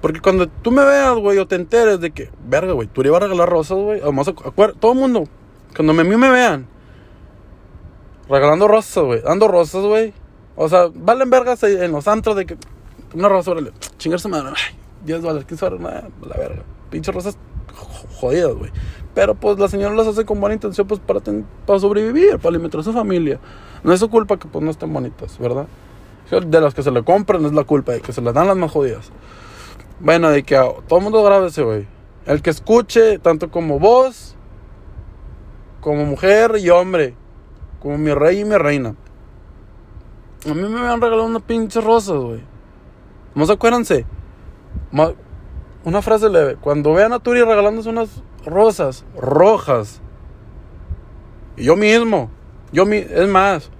Porque 0.00 0.20
cuando 0.20 0.48
tú 0.48 0.70
me 0.70 0.84
veas, 0.84 1.14
güey, 1.16 1.38
o 1.38 1.46
te 1.46 1.56
enteres 1.56 2.00
de 2.00 2.10
que, 2.10 2.30
verga, 2.46 2.72
güey, 2.72 2.88
Turi 2.88 3.10
va 3.10 3.16
a 3.18 3.20
regalar 3.20 3.48
rosas, 3.48 3.78
güey. 3.78 4.00
Todo 4.78 4.92
el 4.92 4.98
mundo, 4.98 5.24
cuando 5.74 5.92
a 5.92 6.04
mí 6.04 6.16
me 6.16 6.30
vean, 6.30 6.66
regalando 8.28 8.68
rosas, 8.68 9.04
güey, 9.04 9.20
dando 9.22 9.48
rosas, 9.48 9.84
güey. 9.84 10.12
O 10.56 10.68
sea, 10.68 10.88
valen 10.94 11.30
vergas 11.30 11.62
en 11.62 11.92
los 11.92 12.06
antros 12.08 12.36
de 12.36 12.46
que 12.46 12.56
una 13.14 13.28
rosa, 13.28 13.52
órale, 13.52 13.72
chingarse 13.98 14.28
madre, 14.28 14.50
10 15.04 15.22
dólares, 15.22 15.44
15 15.46 15.70
dólares, 15.70 16.04
la 16.26 16.36
verga. 16.36 16.62
Pinches 16.90 17.14
rosas 17.14 17.38
jodidas, 18.20 18.54
güey. 18.54 18.70
Pero 19.14 19.34
pues 19.34 19.58
la 19.58 19.68
señora 19.68 19.94
las 19.94 20.06
hace 20.06 20.24
con 20.24 20.40
buena 20.40 20.54
intención, 20.54 20.86
pues 20.86 21.00
para, 21.00 21.20
para 21.20 21.78
sobrevivir, 21.78 22.38
para 22.38 22.48
alimentar 22.48 22.80
a 22.80 22.84
su 22.84 22.92
familia. 22.92 23.38
No 23.82 23.92
es 23.92 24.00
su 24.00 24.08
culpa 24.10 24.38
que 24.38 24.48
pues 24.48 24.64
no 24.64 24.70
estén 24.70 24.92
bonitas, 24.92 25.38
¿verdad? 25.38 25.66
De 26.30 26.60
las 26.60 26.74
que 26.74 26.82
se 26.82 26.90
le 26.90 27.04
compran 27.04 27.44
es 27.44 27.52
la 27.52 27.64
culpa, 27.64 27.92
de 27.92 28.00
que 28.00 28.12
se 28.12 28.20
las 28.20 28.34
dan 28.34 28.48
las 28.48 28.56
más 28.56 28.72
jodidas. 28.72 29.10
Bueno, 30.00 30.30
de 30.30 30.42
que 30.42 30.56
todo 30.88 30.98
el 30.98 31.04
mundo 31.04 31.46
ese 31.46 31.62
güey. 31.62 31.86
El 32.26 32.42
que 32.42 32.50
escuche, 32.50 33.18
tanto 33.18 33.50
como 33.50 33.78
vos, 33.78 34.34
como 35.80 36.06
mujer 36.06 36.56
y 36.58 36.70
hombre, 36.70 37.14
como 37.84 37.98
mi 37.98 38.14
rey 38.14 38.40
y 38.40 38.44
mi 38.46 38.56
reina. 38.56 38.94
A 40.50 40.54
mí 40.54 40.62
me 40.62 40.80
habían 40.80 41.02
regalado 41.02 41.26
unas 41.26 41.42
pinches 41.42 41.84
rosas, 41.84 42.16
güey. 42.16 42.40
Se 43.44 43.52
acuérdense. 43.52 44.06
Una 45.84 46.00
frase 46.00 46.30
leve. 46.30 46.56
Cuando 46.56 46.94
vean 46.94 47.12
a 47.12 47.18
Turi 47.18 47.42
regalándose 47.42 47.90
unas 47.90 48.22
rosas 48.46 49.04
rojas. 49.14 50.00
Y 51.58 51.64
yo 51.64 51.76
mismo. 51.76 52.30
Yo 52.72 52.86
mi, 52.86 52.96
es 52.96 53.28
más. 53.28 53.70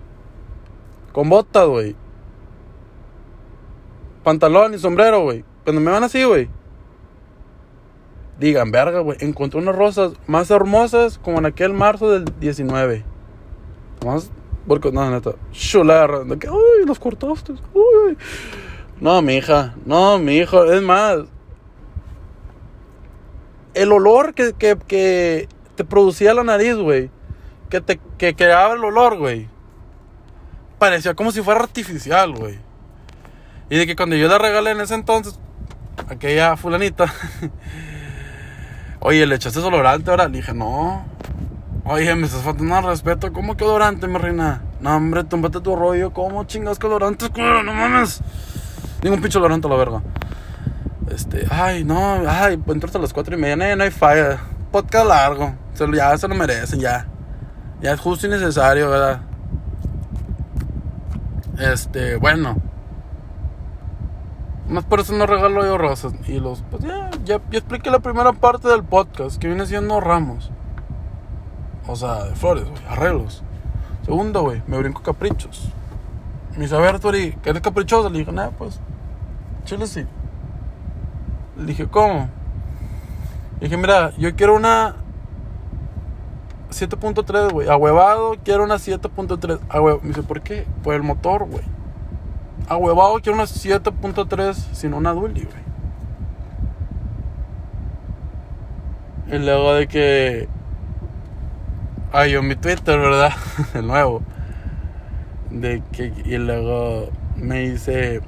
Con 1.15 1.31
botas, 1.31 1.67
güey. 1.67 1.97
Pantalón 4.23 4.75
y 4.75 4.79
sombrero, 4.79 5.23
güey. 5.23 5.47
Cuando 5.65 5.81
me 5.81 5.91
van 5.91 6.05
así, 6.05 6.23
güey. 6.25 6.51
Digan, 8.39 8.71
verga, 8.71 9.01
güey. 9.01 9.17
Encontré 9.23 9.59
unas 9.61 9.75
rosas 9.75 10.13
más 10.27 10.51
hermosas 10.51 11.17
como 11.17 11.39
en 11.39 11.47
aquel 11.47 11.73
marzo 11.73 12.11
del 12.11 12.27
19. 12.39 13.14
Más. 14.05 14.31
Porque, 14.67 14.93
no, 14.93 15.11
neta. 15.11 15.33
Chulada. 15.53 16.25
De 16.25 16.39
que, 16.39 16.51
uy, 16.51 16.87
los 16.87 16.99
cortaste. 16.99 17.53
Uy. 17.73 18.17
No, 19.01 19.23
mi 19.23 19.37
hija. 19.37 19.75
No, 19.85 20.19
mi 20.19 20.37
hijo. 20.37 20.65
Es 20.65 20.83
más. 20.83 21.19
El 23.75 23.93
olor 23.93 24.35
que, 24.35 24.53
que, 24.53 24.77
que 24.87 25.49
te 25.75 25.85
producía 25.85 26.35
la 26.35 26.45
nariz, 26.45 26.77
güey. 26.77 27.11
Que 27.71 27.81
te 27.81 27.99
que 28.19 28.35
creaba 28.37 28.75
el 28.75 28.85
olor, 28.85 29.19
güey 29.19 29.49
parecía 30.85 31.15
como 31.15 31.33
si 31.33 31.41
fuera 31.41 31.61
artificial, 31.61 32.35
güey. 32.35 32.59
Y 33.71 33.79
de 33.79 33.87
que 33.87 33.97
cuando 33.97 34.17
yo 34.17 34.29
la 34.29 34.37
regalé 34.37 34.73
en 34.73 34.83
ese 34.83 34.95
entonces, 34.95 35.39
aquella 36.09 36.59
fulanita, 36.59 37.11
oye, 39.01 39.27
le 39.27 39.37
echaste 39.37 39.61
olorante 39.61 40.11
ahora. 40.11 40.29
Le 40.29 40.39
dije, 40.39 40.53
no. 40.53 41.07
Oye, 41.87 42.15
me 42.15 42.25
estás 42.25 42.41
faltando 42.41 42.75
al 42.77 42.85
respeto. 42.85 43.31
¿Cómo 43.31 43.59
que 43.59 43.65
odorante, 43.65 44.09
mi 44.09 44.17
reina? 44.17 44.63
No, 44.81 44.97
hombre, 44.97 45.23
túmbate 45.23 45.61
tu 45.61 45.77
rollo. 45.77 46.15
¿Cómo 46.15 46.45
chingas 46.45 46.79
que 46.79 46.87
odorante? 46.87 47.29
No 47.37 47.75
mames. 47.75 48.23
Ningún 49.03 49.21
pinche 49.21 49.37
olorante 49.37 49.67
a 49.67 49.71
la 49.71 49.77
verga. 49.77 50.03
Este, 51.11 51.47
ay, 51.51 51.85
no, 51.85 52.23
ay, 52.27 52.57
pues 52.57 52.75
entraste 52.75 52.97
a 52.97 53.03
las 53.03 53.13
cuatro 53.13 53.37
y 53.37 53.39
media. 53.39 53.57
No, 53.57 53.77
no 53.77 53.85
hay 53.85 53.91
falla. 53.91 54.41
Podcast 54.73 55.07
largo. 55.07 55.55
ya 55.95 56.17
se 56.17 56.27
lo 56.27 56.35
merecen, 56.35 56.81
ya. 56.81 57.07
Ya 57.83 57.93
es 57.93 58.01
justo 58.01 58.27
y 58.27 58.31
necesario, 58.31 58.89
¿verdad? 58.89 59.21
Este, 61.59 62.17
bueno. 62.17 62.57
Más 64.71 64.85
por 64.85 65.01
eso 65.01 65.13
no 65.13 65.27
regalo 65.27 65.67
yo 65.67 65.77
rosas. 65.77 66.15
Y 66.27 66.41
los, 66.41 66.63
pues 66.71 66.83
ya, 66.83 67.11
ya, 67.27 67.43
ya 67.51 67.59
expliqué 67.59 67.91
la 67.91 67.99
primera 67.99 68.33
parte 68.33 68.69
del 68.69 68.85
podcast, 68.85 69.37
que 69.37 69.49
viene 69.49 69.67
siendo 69.67 70.01
ramos. 70.01 70.51
O 71.87 71.97
sea, 71.97 72.25
de 72.25 72.35
flores, 72.35 72.65
güey, 72.65 72.83
arreglos. 72.89 73.43
Segundo, 74.05 74.43
güey, 74.43 74.63
me 74.67 74.79
brinco 74.79 75.03
caprichos. 75.03 75.69
Me 76.53 76.61
dice, 76.61 76.77
a 76.77 76.81
ver, 76.81 77.01
Tori, 77.01 77.37
¿qué 77.43 77.51
eres 77.51 77.63
caprichoso? 77.63 78.09
Le 78.11 78.21
dije, 78.21 78.33
nada, 78.33 78.51
pues, 78.51 78.81
chile 79.65 79.87
sí. 79.87 80.07
Le 81.57 81.65
dije, 81.67 81.87
¿cómo? 81.89 82.29
Le 83.61 83.69
dije, 83.69 83.77
mira, 83.77 84.13
yo 84.17 84.35
quiero 84.35 84.57
una 84.57 84.97
7.3, 86.71 87.53
güey. 87.53 87.69
Ahuevado, 87.69 88.35
quiero 88.45 88.65
una 88.65 88.77
7.3. 88.77 90.01
Me 90.03 90.09
dice, 90.09 90.23
¿por 90.23 90.41
qué? 90.43 90.67
Por 90.83 90.95
el 90.95 91.03
motor, 91.03 91.47
güey. 91.49 91.65
Ahuevado, 92.69 93.21
quiero 93.21 93.35
una 93.35 93.45
7.3 93.45 94.55
sin 94.55 94.95
una 94.95 95.13
dually, 95.13 95.49
güey. 99.27 99.39
Y 99.41 99.45
luego 99.45 99.75
de 99.75 99.87
que. 99.87 100.49
Ay, 102.17 102.31
yo 102.31 102.45
mi 102.45 102.55
Twitter, 102.55 102.97
¿verdad? 102.97 103.33
El 103.75 103.89
nuevo. 103.89 104.23
De 105.51 105.83
que. 105.91 106.13
Y 106.25 106.39
luego 106.39 107.09
me 107.35 107.71
dice. 107.71 108.21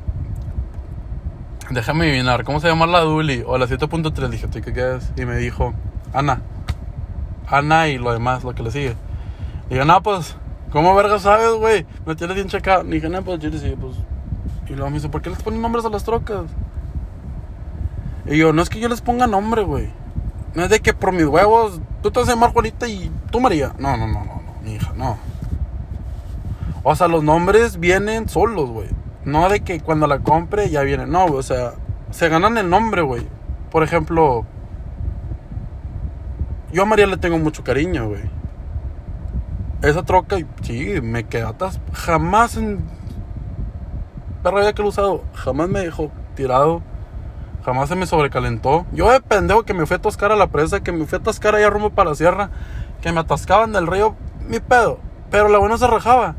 Déjame 1.70 2.06
adivinar, 2.06 2.42
¿cómo 2.42 2.58
se 2.58 2.66
llama 2.66 2.88
la 2.88 3.02
Dually? 3.02 3.44
O 3.46 3.56
la 3.58 3.68
7.3. 3.68 4.28
Dije, 4.28 4.48
¿tú 4.48 4.60
qué 4.60 4.72
quieres? 4.72 5.12
Y 5.16 5.24
me 5.24 5.36
dijo, 5.36 5.72
Ana. 6.12 6.42
Ana 7.46 7.86
y 7.86 7.98
lo 7.98 8.12
demás, 8.12 8.42
lo 8.42 8.56
que 8.56 8.64
le 8.64 8.72
sigue. 8.72 8.96
Dije, 9.70 9.84
no, 9.84 10.02
pues, 10.02 10.36
¿cómo 10.72 10.92
verga 10.96 11.20
sabes, 11.20 11.52
güey? 11.52 11.86
Me 12.04 12.16
tienes 12.16 12.34
bien 12.34 12.48
checado. 12.48 12.82
Dije, 12.82 13.08
no, 13.08 13.22
pues 13.22 13.38
yo 13.38 13.50
le 13.50 13.60
dije, 13.60 13.76
pues. 13.80 13.94
Y 14.68 14.72
luego 14.72 14.90
me 14.90 14.96
dice, 14.96 15.08
¿por 15.08 15.22
qué 15.22 15.30
les 15.30 15.40
ponen 15.40 15.62
nombres 15.62 15.84
a 15.84 15.90
las 15.90 16.02
trocas? 16.02 16.46
Y 18.26 18.36
yo, 18.36 18.52
no 18.52 18.62
es 18.62 18.68
que 18.68 18.80
yo 18.80 18.88
les 18.88 19.00
ponga 19.00 19.28
nombre, 19.28 19.62
güey. 19.62 19.90
No 20.56 20.62
es 20.64 20.70
de 20.70 20.80
que 20.80 20.94
por 20.94 21.12
mis 21.12 21.26
huevos, 21.26 21.82
tú 22.02 22.10
te 22.10 22.24
llamar 22.24 22.50
Juanita 22.54 22.88
y 22.88 23.12
tú 23.30 23.40
María. 23.40 23.74
No, 23.78 23.94
no, 23.98 24.06
no, 24.06 24.24
no, 24.24 24.36
no, 24.36 24.54
mi 24.64 24.72
hija, 24.72 24.94
no. 24.96 25.18
O 26.82 26.96
sea, 26.96 27.08
los 27.08 27.22
nombres 27.22 27.78
vienen 27.78 28.26
solos, 28.26 28.70
güey. 28.70 28.88
No 29.26 29.50
de 29.50 29.60
que 29.60 29.80
cuando 29.80 30.06
la 30.06 30.20
compre 30.20 30.70
ya 30.70 30.80
viene. 30.80 31.06
No, 31.06 31.26
o 31.26 31.42
sea, 31.42 31.74
se 32.10 32.30
ganan 32.30 32.56
el 32.56 32.70
nombre, 32.70 33.02
güey. 33.02 33.26
Por 33.70 33.82
ejemplo, 33.82 34.46
yo 36.72 36.84
a 36.84 36.86
María 36.86 37.06
le 37.06 37.18
tengo 37.18 37.38
mucho 37.38 37.62
cariño, 37.62 38.08
güey. 38.08 38.22
Esa 39.82 40.04
troca, 40.04 40.38
sí, 40.62 41.02
me 41.02 41.24
quedó 41.24 41.48
atrás. 41.48 41.80
Jamás 41.92 42.56
en. 42.56 42.82
Perra 44.42 44.64
ya 44.64 44.72
que 44.72 44.80
lo 44.80 44.88
usado, 44.88 45.22
jamás 45.34 45.68
me 45.68 45.80
dejó 45.80 46.10
tirado. 46.34 46.80
Jamás 47.66 47.88
se 47.88 47.96
me 47.96 48.06
sobrecalentó. 48.06 48.86
Yo 48.92 49.10
de 49.10 49.20
pendejo 49.20 49.64
que 49.64 49.74
me 49.74 49.86
fui 49.86 49.94
a 49.94 49.98
atascar 49.98 50.30
a 50.30 50.36
la 50.36 50.46
presa, 50.46 50.84
que 50.84 50.92
me 50.92 51.04
fui 51.04 51.16
a 51.16 51.18
atascar 51.18 51.56
allá 51.56 51.68
rumbo 51.68 51.90
para 51.90 52.10
la 52.10 52.14
sierra, 52.14 52.50
que 53.02 53.10
me 53.10 53.18
atascaban 53.18 53.72
del 53.72 53.88
río, 53.88 54.14
mi 54.48 54.60
pedo. 54.60 55.00
Pero 55.32 55.48
la 55.48 55.58
buena 55.58 55.76
se 55.76 55.88
rajaba. 55.88 56.36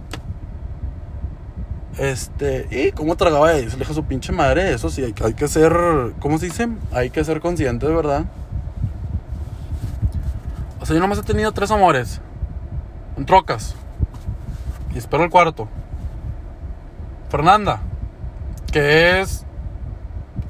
Este, 1.97 2.67
y 2.71 2.93
cómo 2.93 3.17
tragaba 3.17 3.51
le 3.51 3.65
deja 3.65 3.93
su 3.93 4.05
pinche 4.05 4.31
madre, 4.31 4.71
eso 4.71 4.89
sí, 4.89 5.03
hay, 5.03 5.13
hay 5.21 5.33
que 5.33 5.49
ser, 5.49 5.73
¿cómo 6.21 6.37
se 6.37 6.45
dice? 6.45 6.69
Hay 6.93 7.09
que 7.09 7.25
ser 7.25 7.41
consciente, 7.41 7.85
de 7.85 7.93
verdad. 7.93 8.23
O 10.79 10.85
sea, 10.85 10.95
yo 10.95 11.01
nomás 11.01 11.19
he 11.19 11.23
tenido 11.23 11.51
tres 11.51 11.71
amores. 11.71 12.21
En 13.17 13.25
trocas. 13.25 13.75
Y 14.95 14.97
espero 14.97 15.25
el 15.25 15.29
cuarto. 15.29 15.67
Fernanda. 17.29 17.81
Que 18.71 19.19
es 19.19 19.46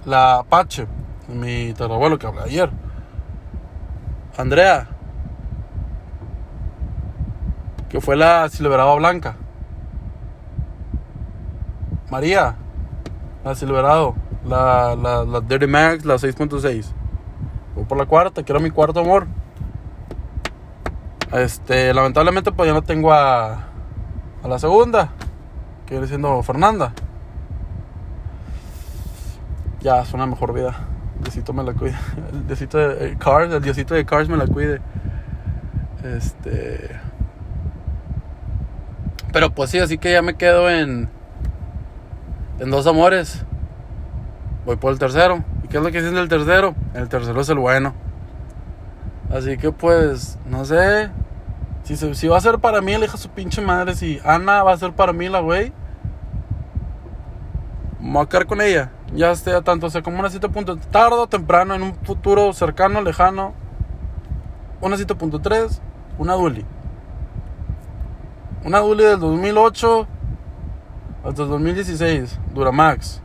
la 0.08 0.40
Apache. 0.40 0.88
Mi 1.28 1.74
tatarabuelo 1.74 2.18
que 2.18 2.26
hablé 2.26 2.42
ayer. 2.44 2.72
Andrea. 4.38 4.88
Que 7.90 8.02
fue 8.02 8.16
la 8.16 8.50
Silverado 8.50 8.96
blanca. 8.96 9.36
María. 12.10 12.56
La 13.44 13.54
Silverado. 13.54 14.16
La, 14.46 14.96
la, 14.96 15.26
la 15.26 15.42
Dirty 15.42 15.68
Max, 15.68 16.06
la 16.06 16.16
6.6. 16.16 16.86
Voy 17.76 17.84
por 17.84 17.98
la 17.98 18.06
cuarta, 18.06 18.44
que 18.44 18.52
era 18.52 18.62
mi 18.62 18.72
cuarto 18.72 19.02
amor. 19.02 19.28
Este, 21.34 21.94
lamentablemente 21.94 22.54
pues 22.54 22.68
ya 22.68 22.74
no 22.74 22.82
tengo 22.82 23.12
a, 23.12 23.66
a 24.42 24.48
la 24.48 24.58
segunda. 24.58 25.10
Que 25.86 25.96
viene 25.96 26.08
siendo 26.08 26.42
Fernanda. 26.44 26.94
Ya, 29.82 30.02
es 30.02 30.14
una 30.14 30.26
mejor 30.26 30.54
vida. 30.54 30.76
Diosito 31.22 31.54
me 31.54 31.64
la 31.64 31.74
cuide. 31.74 31.96
El 32.32 32.48
diosito 32.48 32.78
de 32.78 33.10
el 33.10 33.18
Cars, 33.18 33.54
el 33.54 33.62
diosito 33.62 33.94
de 33.94 34.06
Cars 34.06 34.28
me 34.30 34.38
la 34.38 34.48
cuide. 34.48 34.82
Este. 36.04 37.00
Pero 39.32 39.52
pues 39.52 39.70
sí, 39.70 39.80
así 39.80 39.98
que 39.98 40.12
ya 40.12 40.22
me 40.22 40.36
quedo 40.36 40.70
en. 40.70 41.10
En 42.60 42.72
dos 42.72 42.88
amores. 42.88 43.46
Voy 44.66 44.78
por 44.78 44.92
el 44.92 45.00
tercero. 45.00 45.44
¿Y 45.64 45.68
qué 45.68 45.78
es 45.78 45.84
lo 45.84 45.92
que 45.92 46.00
dicen 46.00 46.16
del 46.16 46.28
tercero? 46.28 46.76
El 46.94 47.08
tercero 47.08 47.40
es 47.40 47.50
el 47.50 47.60
bueno. 47.60 47.94
Así 49.32 49.58
que 49.58 49.72
pues, 49.72 50.40
no 50.46 50.66
sé. 50.66 51.10
Si, 51.84 51.96
si 51.96 52.28
va 52.28 52.38
a 52.38 52.42
ser 52.42 52.60
para 52.60 52.82
mí, 52.82 52.94
elija 52.94 53.16
su 53.18 53.30
pinche 53.30 53.62
madre. 53.62 53.96
Si 53.96 54.20
Ana 54.26 54.64
va 54.64 54.74
a 54.74 54.78
ser 54.78 54.94
para 54.94 55.14
mí 55.14 55.30
la 55.30 55.40
güey. 55.40 55.72
Me 58.00 58.14
voy 58.14 58.24
a 58.24 58.30
quedar 58.30 58.46
con 58.48 58.60
ella. 58.60 58.92
Ya 59.14 59.32
esté 59.32 59.60
tanto, 59.62 59.88
o 59.88 59.90
sea, 59.90 60.02
como 60.02 60.20
una 60.20 60.30
cita 60.30 60.50
punto 60.50 60.78
tarde 60.78 61.16
o 61.16 61.28
temprano, 61.28 61.74
en 61.74 61.82
un 61.84 61.96
futuro 61.96 62.52
cercano, 62.54 63.02
lejano. 63.02 63.54
Una 64.82 64.98
cita 64.98 65.16
punto 65.16 65.40
tres, 65.40 65.82
una 66.18 66.34
Duli. 66.34 66.66
Una 68.66 68.80
Duli 68.80 69.04
del 69.04 69.20
2008 69.20 70.08
hasta 71.24 71.44
el 71.44 71.50
2016, 71.50 72.40
Duramax. 72.54 73.22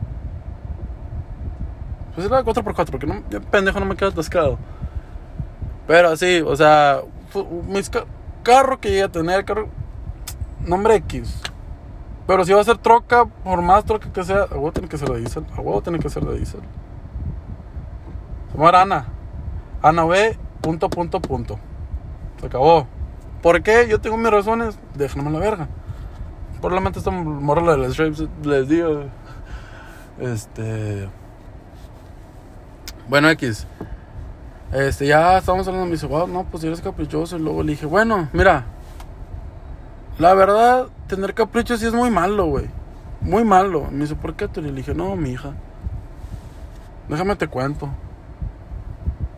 Pues 2.15 2.27
era 2.27 2.43
4x4, 2.43 2.91
porque 2.91 3.07
no, 3.07 3.23
ya 3.29 3.39
pendejo 3.39 3.79
no 3.79 3.85
me 3.85 3.95
queda 3.95 4.09
atascado. 4.09 4.57
Pero 5.87 6.09
así, 6.09 6.41
o 6.45 6.55
sea, 6.55 7.01
mis 7.67 7.89
ca- 7.89 8.05
carro 8.43 8.79
que 8.79 8.89
llegue 8.89 9.03
a 9.03 9.09
tener, 9.11 9.43
carro, 9.45 9.67
nombre 10.65 10.95
X. 10.95 11.41
Pero 12.25 12.45
si 12.45 12.53
va 12.53 12.61
a 12.61 12.63
ser 12.63 12.77
troca, 12.77 13.25
por 13.25 13.61
más 13.61 13.83
troca 13.83 14.11
que 14.11 14.23
sea, 14.23 14.43
a 14.43 14.53
huevo 14.53 14.71
tiene 14.71 14.87
que 14.87 14.97
ser 14.97 15.09
de 15.09 15.19
diésel. 15.19 15.45
A 15.57 15.61
huevo 15.61 15.81
tiene 15.81 15.99
que 15.99 16.09
ser 16.09 16.23
de 16.23 16.37
diésel. 16.37 16.61
Se 18.51 18.57
llama 18.57 18.81
Ana. 18.81 19.05
Ana 19.81 20.05
B. 20.05 20.37
Punto, 20.61 20.89
punto, 20.89 21.19
punto. 21.19 21.59
Se 22.39 22.45
acabó. 22.45 22.87
¿Por 23.41 23.61
qué? 23.61 23.87
Yo 23.89 23.99
tengo 23.99 24.15
mis 24.17 24.31
razones. 24.31 24.79
Déjenme 24.95 25.29
la 25.31 25.39
verga. 25.39 25.67
Probablemente 26.61 26.99
esta 26.99 27.11
morra 27.11 27.73
de 27.73 27.77
las 27.77 27.91
stripes 27.91 28.25
les 28.43 28.69
digo. 28.69 29.03
Este. 30.17 31.09
Bueno, 33.09 33.29
X. 33.31 33.67
Este, 34.71 35.07
ya 35.07 35.39
estábamos 35.39 35.67
hablando. 35.67 35.87
Me 35.87 35.91
dice, 35.93 36.07
wow, 36.07 36.25
no, 36.25 36.45
pues 36.45 36.63
eres 36.63 36.79
caprichoso. 36.79 37.35
Y 37.35 37.41
luego 37.41 37.63
le 37.63 37.71
dije, 37.71 37.85
bueno, 37.85 38.29
mira. 38.31 38.63
La 40.19 40.33
verdad, 40.33 40.87
tener 41.07 41.33
caprichos 41.33 41.79
sí 41.79 41.87
es 41.87 41.93
muy 41.93 42.09
malo, 42.11 42.45
güey. 42.45 42.69
Muy 43.21 43.43
malo. 43.43 43.87
Me 43.91 44.01
dice, 44.01 44.15
¿por 44.15 44.35
qué? 44.35 44.47
tú? 44.47 44.61
Le 44.61 44.71
dije, 44.71 44.93
no, 44.93 45.15
mi 45.15 45.31
hija. 45.31 45.53
Déjame 47.09 47.35
te 47.35 47.47
cuento. 47.47 47.89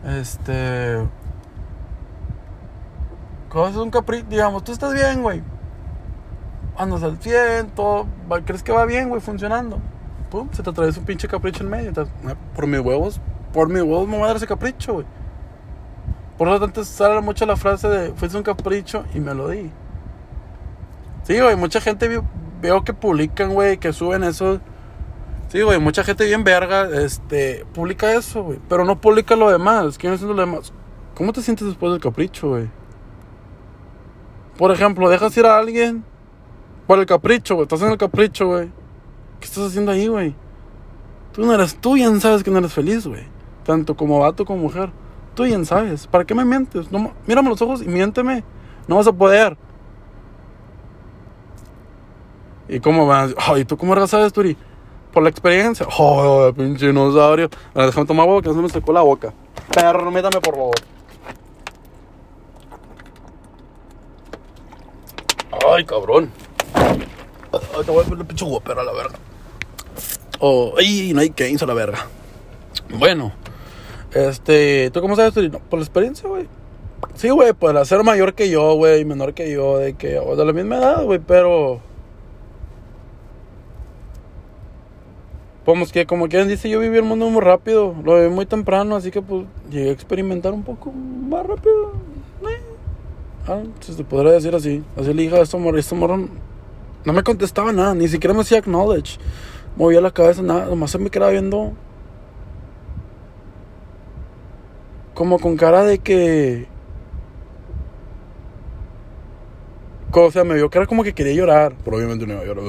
Este. 0.06 0.98
Cuando 3.50 3.68
haces 3.68 3.80
un 3.80 3.90
capricho, 3.90 4.26
digamos, 4.28 4.64
tú 4.64 4.72
estás 4.72 4.92
bien, 4.92 5.22
güey. 5.22 5.42
Andas 6.76 7.02
al 7.02 7.16
100, 7.18 7.68
todo. 7.70 8.06
va- 8.30 8.40
¿Crees 8.42 8.62
que 8.62 8.72
va 8.72 8.84
bien, 8.84 9.08
güey? 9.08 9.20
Funcionando. 9.20 9.78
Pum, 10.30 10.48
se 10.52 10.62
te 10.62 10.70
atraviesa 10.70 11.00
un 11.00 11.06
pinche 11.06 11.26
capricho 11.26 11.62
en 11.64 11.70
medio. 11.70 11.92
Ah, 12.26 12.34
por 12.54 12.66
mis 12.66 12.80
huevos, 12.80 13.20
por 13.52 13.68
mis 13.68 13.82
huevos 13.82 14.06
me 14.08 14.16
voy 14.16 14.24
a 14.24 14.28
dar 14.28 14.36
ese 14.36 14.46
capricho, 14.46 14.94
güey. 14.94 15.06
Por 16.36 16.48
lo 16.48 16.60
tanto, 16.60 16.84
sale 16.84 17.20
mucho 17.22 17.46
la 17.46 17.56
frase 17.56 17.88
de, 17.88 18.12
fuiste 18.12 18.36
un 18.36 18.42
capricho 18.42 19.04
y 19.14 19.20
me 19.20 19.32
lo 19.32 19.48
di. 19.48 19.70
Sí, 21.26 21.40
güey, 21.40 21.56
mucha 21.56 21.80
gente 21.80 22.22
veo 22.62 22.84
que 22.84 22.94
publican, 22.94 23.52
güey, 23.52 23.78
que 23.78 23.92
suben 23.92 24.22
eso. 24.22 24.60
Sí, 25.48 25.60
güey, 25.60 25.80
mucha 25.80 26.04
gente 26.04 26.24
bien 26.24 26.44
verga, 26.44 26.88
este, 27.02 27.64
publica 27.74 28.12
eso, 28.14 28.44
güey. 28.44 28.60
Pero 28.68 28.84
no 28.84 29.00
publica 29.00 29.34
lo 29.34 29.50
demás. 29.50 29.98
¿Quién 29.98 30.12
es 30.12 30.22
lo 30.22 30.34
demás? 30.34 30.72
¿Cómo 31.16 31.32
te 31.32 31.42
sientes 31.42 31.66
después 31.66 31.90
del 31.90 32.00
capricho, 32.00 32.50
güey? 32.50 32.68
Por 34.56 34.70
ejemplo, 34.70 35.08
dejas 35.08 35.36
ir 35.36 35.46
a 35.46 35.58
alguien 35.58 36.04
por 36.86 37.00
el 37.00 37.06
capricho, 37.06 37.56
güey. 37.56 37.64
Estás 37.64 37.82
en 37.82 37.90
el 37.90 37.98
capricho, 37.98 38.46
güey. 38.46 38.70
¿Qué 39.40 39.46
estás 39.46 39.66
haciendo 39.66 39.90
ahí, 39.90 40.06
güey? 40.06 40.32
Tú 41.32 41.44
no 41.44 41.52
eres, 41.52 41.76
tú 41.76 41.94
bien 41.94 42.20
sabes 42.20 42.44
que 42.44 42.52
no 42.52 42.58
eres 42.58 42.72
feliz, 42.72 43.04
güey. 43.04 43.24
Tanto 43.64 43.96
como 43.96 44.20
vato 44.20 44.44
como 44.44 44.60
mujer. 44.60 44.90
Tú 45.34 45.42
bien 45.42 45.66
sabes. 45.66 46.06
¿Para 46.06 46.24
qué 46.24 46.36
me 46.36 46.44
mientes? 46.44 46.92
No, 46.92 47.12
mírame 47.26 47.48
los 47.48 47.60
ojos 47.60 47.82
y 47.82 47.86
miénteme. 47.86 48.44
No 48.86 48.96
vas 48.96 49.08
a 49.08 49.12
poder. 49.12 49.58
¿Y 52.68 52.80
cómo 52.80 53.06
vas? 53.06 53.34
Ay, 53.38 53.64
¿tú 53.64 53.76
cómo 53.76 54.06
sabes, 54.06 54.32
Turi? 54.32 54.56
Por 55.12 55.22
la 55.22 55.28
experiencia. 55.28 55.86
Oh, 55.98 56.52
pinche 56.54 56.86
dinosaurio. 56.86 57.48
A 57.74 57.78
ver, 57.78 57.86
déjame 57.86 58.06
tomar 58.06 58.28
agua 58.28 58.42
que 58.42 58.48
no 58.48 58.62
me 58.62 58.68
secó 58.68 58.92
la 58.92 59.02
boca. 59.02 59.32
Permítame, 59.72 60.40
por 60.40 60.54
favor. 60.54 60.74
Ay, 65.74 65.84
cabrón. 65.84 66.30
Ay, 66.74 67.84
te 67.84 67.90
voy 67.90 68.02
a 68.02 68.04
poner 68.04 68.20
el 68.20 68.26
pinche 68.26 68.44
guapero 68.44 68.80
a 68.80 68.84
la 68.84 68.92
verga. 68.92 69.18
Oh, 70.38 70.74
ay, 70.78 71.12
no 71.14 71.20
hay 71.20 71.32
gains 71.34 71.62
a 71.62 71.66
la 71.66 71.74
verga. 71.74 72.06
Bueno, 72.90 73.32
este, 74.12 74.90
¿tú 74.90 75.00
cómo 75.00 75.16
sabes, 75.16 75.34
Turi? 75.34 75.48
No, 75.48 75.58
por 75.58 75.78
la 75.78 75.84
experiencia, 75.84 76.28
güey. 76.28 76.46
Sí, 77.14 77.30
güey, 77.30 77.52
pues 77.54 77.88
ser 77.88 78.02
mayor 78.04 78.34
que 78.34 78.50
yo, 78.50 78.74
güey, 78.74 79.04
menor 79.04 79.34
que 79.34 79.50
yo, 79.50 79.78
de 79.78 79.94
que, 79.94 80.18
o 80.18 80.36
de 80.36 80.44
la 80.44 80.52
misma 80.52 80.76
edad, 80.76 81.04
güey, 81.04 81.18
pero. 81.18 81.80
Pues 85.66 85.90
que 85.90 86.06
como 86.06 86.28
quien 86.28 86.46
dice, 86.46 86.68
yo 86.70 86.78
viví 86.78 86.96
el 86.96 87.02
mundo 87.02 87.28
muy 87.28 87.42
rápido, 87.42 87.92
lo 88.04 88.14
viví 88.14 88.32
muy 88.32 88.46
temprano, 88.46 88.94
así 88.94 89.10
que 89.10 89.20
pues 89.20 89.46
llegué 89.68 89.88
a 89.88 89.92
experimentar 89.92 90.52
un 90.52 90.62
poco 90.62 90.92
más 90.92 91.44
rápido. 91.44 91.92
Eh. 92.42 92.60
Ah, 93.48 93.62
si 93.80 93.92
se 93.92 94.04
podría 94.04 94.30
decir 94.30 94.54
así. 94.54 94.84
Así 94.96 95.12
le 95.12 95.24
dije 95.24 95.36
a 95.36 95.42
esta 95.42 95.58
morra, 95.58 95.80
esta 95.80 95.96
morra 95.96 96.18
no 97.04 97.12
me 97.12 97.22
contestaba 97.24 97.72
nada, 97.72 97.96
ni 97.96 98.06
siquiera 98.06 98.32
me 98.32 98.42
hacía 98.42 98.58
acknowledge. 98.58 99.18
Movía 99.74 100.00
la 100.00 100.12
cabeza, 100.12 100.40
nada, 100.40 100.66
nomás 100.66 100.92
se 100.92 100.98
me 100.98 101.10
quedaba 101.10 101.32
viendo. 101.32 101.72
Como 105.14 105.40
con 105.40 105.56
cara 105.56 105.82
de 105.82 105.98
que. 105.98 106.68
O 110.12 110.30
sea, 110.30 110.44
me 110.44 110.54
vio 110.54 110.70
que 110.70 110.78
era 110.78 110.86
como 110.86 111.02
que 111.02 111.12
quería 111.12 111.34
llorar, 111.34 111.74
pero 111.84 111.96
obviamente 111.96 112.24
no 112.24 112.34
iba 112.34 112.42
a 112.42 112.46
llorar. 112.46 112.64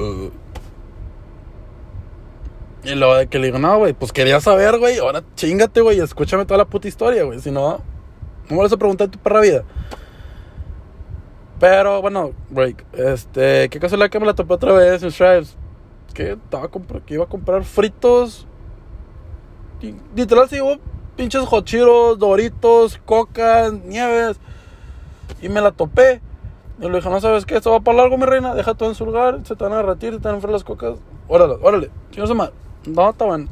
Y 2.88 2.94
luego 2.94 3.16
de 3.16 3.26
que 3.26 3.38
le 3.38 3.48
digo, 3.48 3.58
no, 3.58 3.76
güey, 3.76 3.92
pues 3.92 4.12
quería 4.12 4.40
saber, 4.40 4.78
güey, 4.78 4.96
ahora 4.96 5.22
chingate, 5.34 5.82
güey, 5.82 6.00
escúchame 6.00 6.46
toda 6.46 6.56
la 6.56 6.64
puta 6.64 6.88
historia, 6.88 7.22
güey, 7.22 7.38
si 7.38 7.50
no, 7.50 7.80
no 8.48 8.56
me 8.56 8.62
vas 8.62 8.72
a 8.72 8.78
preguntar 8.78 9.08
tu 9.08 9.18
perra 9.18 9.42
vida. 9.42 9.64
Pero 11.60 12.00
bueno, 12.00 12.30
break, 12.48 12.86
este, 12.94 13.68
qué 13.68 13.78
casualidad 13.78 14.08
que 14.08 14.18
me 14.18 14.24
la 14.24 14.34
topé 14.34 14.54
otra 14.54 14.72
vez 14.72 15.02
en 15.02 15.10
Stripes, 15.10 15.54
que 16.14 16.32
estaba 16.32 16.70
que 17.04 17.14
iba 17.14 17.24
a 17.24 17.28
comprar 17.28 17.62
fritos, 17.64 18.46
y 19.82 19.94
literal 20.16 20.48
se 20.48 20.56
llevó 20.56 20.78
pinches 21.14 21.44
hochiros, 21.50 22.18
doritos, 22.18 22.98
coca, 23.04 23.70
nieves, 23.70 24.38
y 25.42 25.50
me 25.50 25.60
la 25.60 25.72
topé. 25.72 26.22
Y 26.80 26.88
le 26.88 26.96
dije, 26.96 27.10
no 27.10 27.20
sabes 27.20 27.44
qué, 27.44 27.56
esto 27.56 27.70
va 27.70 27.80
para 27.80 27.98
largo, 27.98 28.16
mi 28.16 28.24
reina, 28.24 28.54
deja 28.54 28.72
todo 28.72 28.88
en 28.88 28.94
su 28.94 29.04
lugar, 29.04 29.40
se 29.44 29.56
te 29.56 29.64
van 29.64 29.74
a 29.74 29.82
retirar, 29.82 30.14
se 30.14 30.20
te 30.20 30.28
van 30.28 30.34
a 30.34 30.36
enfriar 30.36 30.52
las 30.52 30.64
cocas. 30.64 30.98
Órale, 31.26 31.56
órale, 31.60 31.90
si 32.12 32.20
no 32.20 32.26
se 32.26 32.32
mal. 32.32 32.52
No, 32.86 33.10
está 33.10 33.24
bueno. 33.24 33.48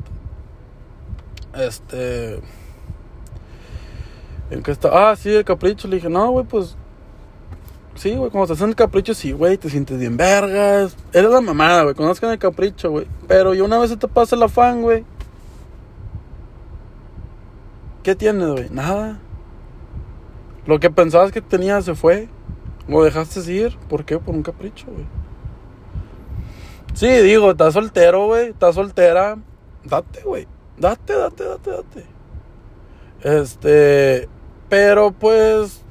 Este. 1.54 2.40
¿En 4.50 4.62
qué 4.62 4.70
está? 4.70 5.10
Ah, 5.10 5.16
sí, 5.16 5.34
el 5.34 5.44
capricho. 5.44 5.88
Le 5.88 5.96
dije, 5.96 6.08
no, 6.08 6.30
güey, 6.30 6.46
pues. 6.46 6.76
Sí, 7.94 8.14
güey, 8.14 8.30
cuando 8.30 8.52
estás 8.52 8.62
en 8.62 8.70
el 8.70 8.76
capricho, 8.76 9.14
sí, 9.14 9.32
güey, 9.32 9.56
te 9.56 9.70
sientes 9.70 9.98
bien 9.98 10.16
vergas. 10.16 10.96
Eres 11.14 11.30
la 11.30 11.40
mamada, 11.40 11.82
güey, 11.82 11.94
conozcan 11.94 12.30
el 12.30 12.38
capricho, 12.38 12.90
güey. 12.90 13.06
Pero 13.26 13.54
y 13.54 13.62
una 13.62 13.78
vez 13.78 13.90
se 13.90 13.96
te 13.96 14.06
pasa 14.06 14.36
el 14.36 14.42
afán, 14.42 14.82
güey. 14.82 15.04
¿Qué 18.02 18.14
tienes, 18.14 18.48
güey? 18.48 18.68
Nada. 18.70 19.18
Lo 20.66 20.78
que 20.78 20.90
pensabas 20.90 21.32
que 21.32 21.40
tenías 21.40 21.86
se 21.86 21.94
fue. 21.94 22.28
Lo 22.86 23.02
dejaste 23.02 23.40
ir. 23.52 23.76
¿Por 23.88 24.04
qué? 24.04 24.18
Por 24.18 24.34
un 24.34 24.42
capricho, 24.42 24.86
güey. 24.86 25.06
Sí, 26.96 27.06
digo, 27.08 27.50
estás 27.50 27.74
soltero, 27.74 28.24
güey. 28.24 28.48
Estás 28.48 28.74
soltera. 28.74 29.36
Date, 29.84 30.22
güey. 30.22 30.48
Date, 30.78 31.12
date, 31.12 31.44
date, 31.44 31.70
date. 31.70 32.06
Este. 33.20 34.28
Pero 34.70 35.12
pues. 35.12 35.82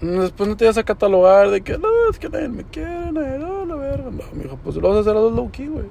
Después 0.00 0.48
no 0.48 0.56
te 0.56 0.66
vas 0.66 0.76
a 0.76 0.82
catalogar 0.82 1.50
de 1.50 1.60
que 1.60 1.78
no, 1.78 1.88
es 2.10 2.18
que 2.18 2.28
nadie 2.28 2.48
me 2.48 2.64
quiere, 2.64 3.12
nadie, 3.12 3.38
no, 3.38 3.64
la 3.66 3.74
verga. 3.76 4.10
No, 4.10 4.24
me 4.32 4.44
dijo, 4.44 4.56
pues 4.62 4.76
lo 4.76 4.88
vas 4.88 4.98
a 4.98 5.00
hacer 5.00 5.16
a 5.16 5.20
dos 5.20 5.32
low 5.32 5.50
key, 5.50 5.68
güey. 5.68 5.86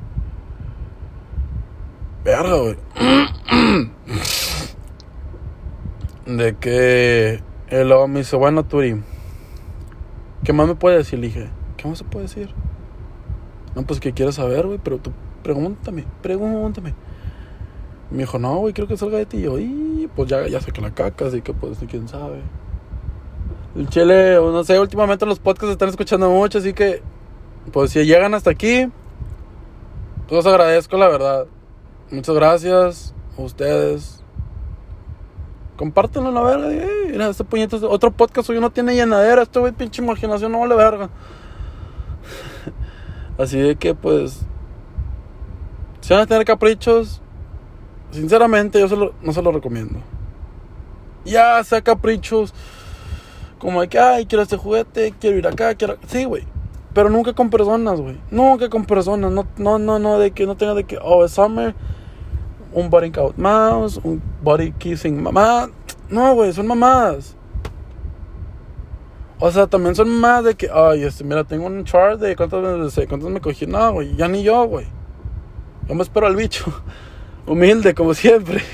Verga, 2.26 2.56
güey. 2.56 2.78
de 6.38 6.56
que 6.58 7.42
el 7.70 7.88
luego 7.88 8.08
me 8.10 8.20
dice, 8.20 8.36
bueno, 8.36 8.66
Turi, 8.66 9.02
¿qué 10.44 10.52
más 10.52 10.68
me 10.68 10.76
puede 10.76 10.98
decir? 10.98 11.20
Dije, 11.22 11.50
¿qué 11.78 11.88
más 11.88 11.98
se 11.98 12.04
puede 12.04 12.24
decir? 12.28 12.54
No, 13.78 13.84
pues 13.84 14.00
que 14.00 14.12
quieres 14.12 14.34
saber, 14.34 14.66
güey, 14.66 14.80
pero 14.84 14.98
tú 14.98 15.12
pregúntame, 15.44 16.04
pregúntame. 16.24 16.96
Me 18.10 18.20
dijo, 18.24 18.40
no, 18.40 18.58
güey, 18.58 18.74
quiero 18.74 18.88
que 18.88 18.98
salga 18.98 19.20
de 19.20 19.28
ti. 19.28 19.38
Y 19.38 19.42
yo, 19.44 19.60
y 19.60 20.10
pues 20.16 20.28
ya, 20.28 20.48
ya 20.48 20.60
sé 20.60 20.72
que 20.72 20.82
la 20.82 20.96
caca, 20.96 21.28
así 21.28 21.44
que 21.44 21.54
pues 21.54 21.78
quién 21.88 22.08
sabe. 22.08 22.42
El 23.76 23.88
chile, 23.88 24.38
no 24.38 24.64
sé, 24.64 24.80
últimamente 24.80 25.28
los 25.28 25.38
podcasts 25.38 25.74
están 25.74 25.90
escuchando 25.90 26.28
mucho, 26.32 26.58
así 26.58 26.74
que, 26.74 27.04
pues 27.72 27.92
si 27.92 28.04
llegan 28.04 28.34
hasta 28.34 28.50
aquí, 28.50 28.90
pues 30.28 30.40
os 30.40 30.48
agradezco, 30.48 30.98
la 30.98 31.10
verdad. 31.10 31.46
Muchas 32.10 32.34
gracias 32.34 33.14
a 33.38 33.42
ustedes. 33.44 34.24
Compártanlo 35.76 36.32
la 36.32 36.42
verga. 36.42 36.74
Eh, 36.74 37.10
mira, 37.12 37.30
este 37.30 37.44
puñetazo 37.44 37.92
otro 37.92 38.10
podcast 38.10 38.50
hoy 38.50 38.60
no 38.60 38.72
tiene 38.72 38.96
llenadera. 38.96 39.44
Este 39.44 39.60
güey, 39.60 39.72
pinche 39.72 40.02
imaginación, 40.02 40.52
no 40.52 40.62
vale 40.62 40.74
verga. 40.74 41.12
Así 43.38 43.60
de 43.60 43.76
que, 43.76 43.94
pues, 43.94 44.42
si 46.02 46.14
van 46.14 46.24
a 46.24 46.26
tener 46.26 46.46
caprichos, 46.46 47.22
sinceramente, 48.12 48.80
yo 48.80 49.14
no 49.22 49.34
se 49.34 49.42
lo 49.42 49.52
recomiendo. 49.52 50.00
Ya 51.26 51.64
sea 51.64 51.82
caprichos 51.82 52.54
como 53.60 53.82
de 53.82 53.88
que, 53.88 54.00
ay, 54.00 54.26
quiero 54.26 54.44
este 54.44 54.58
juguete, 54.58 55.14
quiero 55.20 55.38
ir 55.38 55.48
acá, 55.48 55.76
quiero. 55.76 55.98
Sí, 56.08 56.26
güey. 56.26 56.46
Pero 56.94 57.10
nunca 57.10 57.34
con 57.34 57.50
personas, 57.50 58.02
güey. 58.02 58.18
Nunca 58.32 58.70
con 58.70 58.86
personas. 58.86 59.32
No, 59.32 59.46
no, 59.58 59.78
no, 59.78 60.00
no, 60.00 60.20
de 60.20 60.32
que 60.32 60.46
no 60.46 60.58
tenga 60.58 60.74
de 60.74 60.84
que, 60.84 60.98
oh, 61.02 61.24
es 61.26 61.32
summer. 61.32 61.76
Un 62.74 62.90
body 62.90 63.12
count 63.12 63.38
mouse, 63.38 64.00
un 64.04 64.22
body 64.42 64.72
kissing 64.74 65.22
mamá. 65.22 65.70
No, 66.10 66.34
güey, 66.36 66.54
son 66.54 66.68
mamadas. 66.68 67.37
O 69.40 69.52
sea, 69.52 69.68
también 69.68 69.96
son 69.96 70.10
más 70.10 70.44
de 70.44 70.56
que, 70.56 70.70
ay, 70.74 71.04
este, 71.04 71.24
mira, 71.24 71.44
tengo 71.44 71.68
un 71.68 71.84
chart 71.84 72.20
de 72.20 72.36
cuántas 72.36 72.96
cuántas 73.08 73.30
me 73.30 73.40
cogí. 73.40 73.68
No, 73.68 73.94
güey, 73.94 74.16
ya 74.16 74.28
ni 74.28 74.44
yo, 74.44 74.66
güey. 74.66 74.88
Yo 75.88 75.96
me 75.96 76.02
espero 76.02 76.28
al 76.28 76.36
bicho. 76.36 76.66
Humilde, 77.46 77.94
como 77.94 78.14
siempre. 78.14 78.62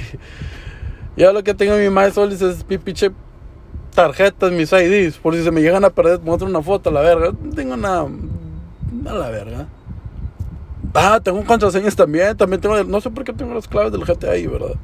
Ya 1.15 1.31
lo 1.31 1.43
que 1.43 1.53
tengo 1.53 1.75
en 1.75 1.83
mi 1.83 1.91
maestro 1.91 2.23
es 2.23 2.67
mi 2.67 2.79
pinche 2.79 3.11
tarjetas, 3.93 4.51
mis 4.51 4.71
IDs, 4.71 5.17
por 5.17 5.35
si 5.35 5.43
se 5.43 5.51
me 5.51 5.61
llegan 5.61 5.85
a 5.85 5.91
perder, 5.91 6.19
muestro 6.21 6.47
una 6.47 6.63
foto 6.63 6.89
la 6.89 7.01
verga. 7.01 7.31
No 7.39 7.53
tengo 7.53 7.77
nada, 7.77 8.07
a 9.05 9.13
la 9.13 9.29
verga. 9.29 9.67
Ah, 10.93 11.19
tengo 11.23 11.43
contraseñas 11.45 11.95
también, 11.95 12.35
también 12.35 12.61
tengo, 12.61 12.83
no 12.83 13.01
sé 13.01 13.09
por 13.09 13.23
qué 13.23 13.33
tengo 13.33 13.53
las 13.53 13.67
claves 13.67 13.91
del 13.91 14.05
GTA 14.05 14.31
ahí, 14.31 14.47
¿verdad? 14.47 14.75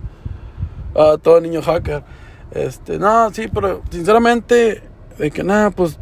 Ah, 0.96 1.18
todo 1.22 1.42
niño 1.42 1.62
hacker. 1.62 2.04
Este, 2.52 2.98
no, 2.98 3.32
sí, 3.32 3.48
pero 3.54 3.82
sinceramente, 3.90 4.84
de 5.20 5.32
que 5.32 5.44
nada, 5.44 5.70
pues, 5.70 6.00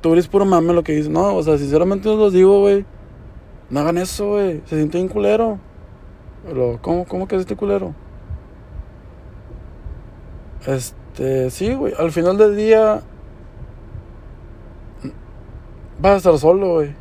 tú 0.00 0.12
eres 0.12 0.26
puro 0.26 0.44
mame 0.44 0.72
lo 0.72 0.82
que 0.82 0.92
dices. 0.92 1.08
No, 1.08 1.36
o 1.36 1.42
sea, 1.42 1.56
sinceramente 1.56 2.08
os 2.08 2.18
los 2.18 2.32
digo, 2.32 2.60
güey. 2.60 2.84
No 3.70 3.80
hagan 3.80 3.98
eso, 3.98 4.30
güey. 4.30 4.62
Se 4.66 4.76
siente 4.76 5.00
un 5.00 5.08
culero. 5.08 5.58
Pero, 6.44 6.78
¿cómo, 6.82 7.04
cómo 7.04 7.28
que 7.28 7.36
es 7.36 7.42
este 7.42 7.56
culero? 7.56 7.94
Este. 10.66 11.50
Sí, 11.50 11.72
güey. 11.74 11.94
Al 11.98 12.10
final 12.10 12.36
del 12.36 12.56
día. 12.56 13.02
Vas 16.00 16.12
a 16.12 16.16
estar 16.16 16.38
solo, 16.38 16.74
güey. 16.74 16.94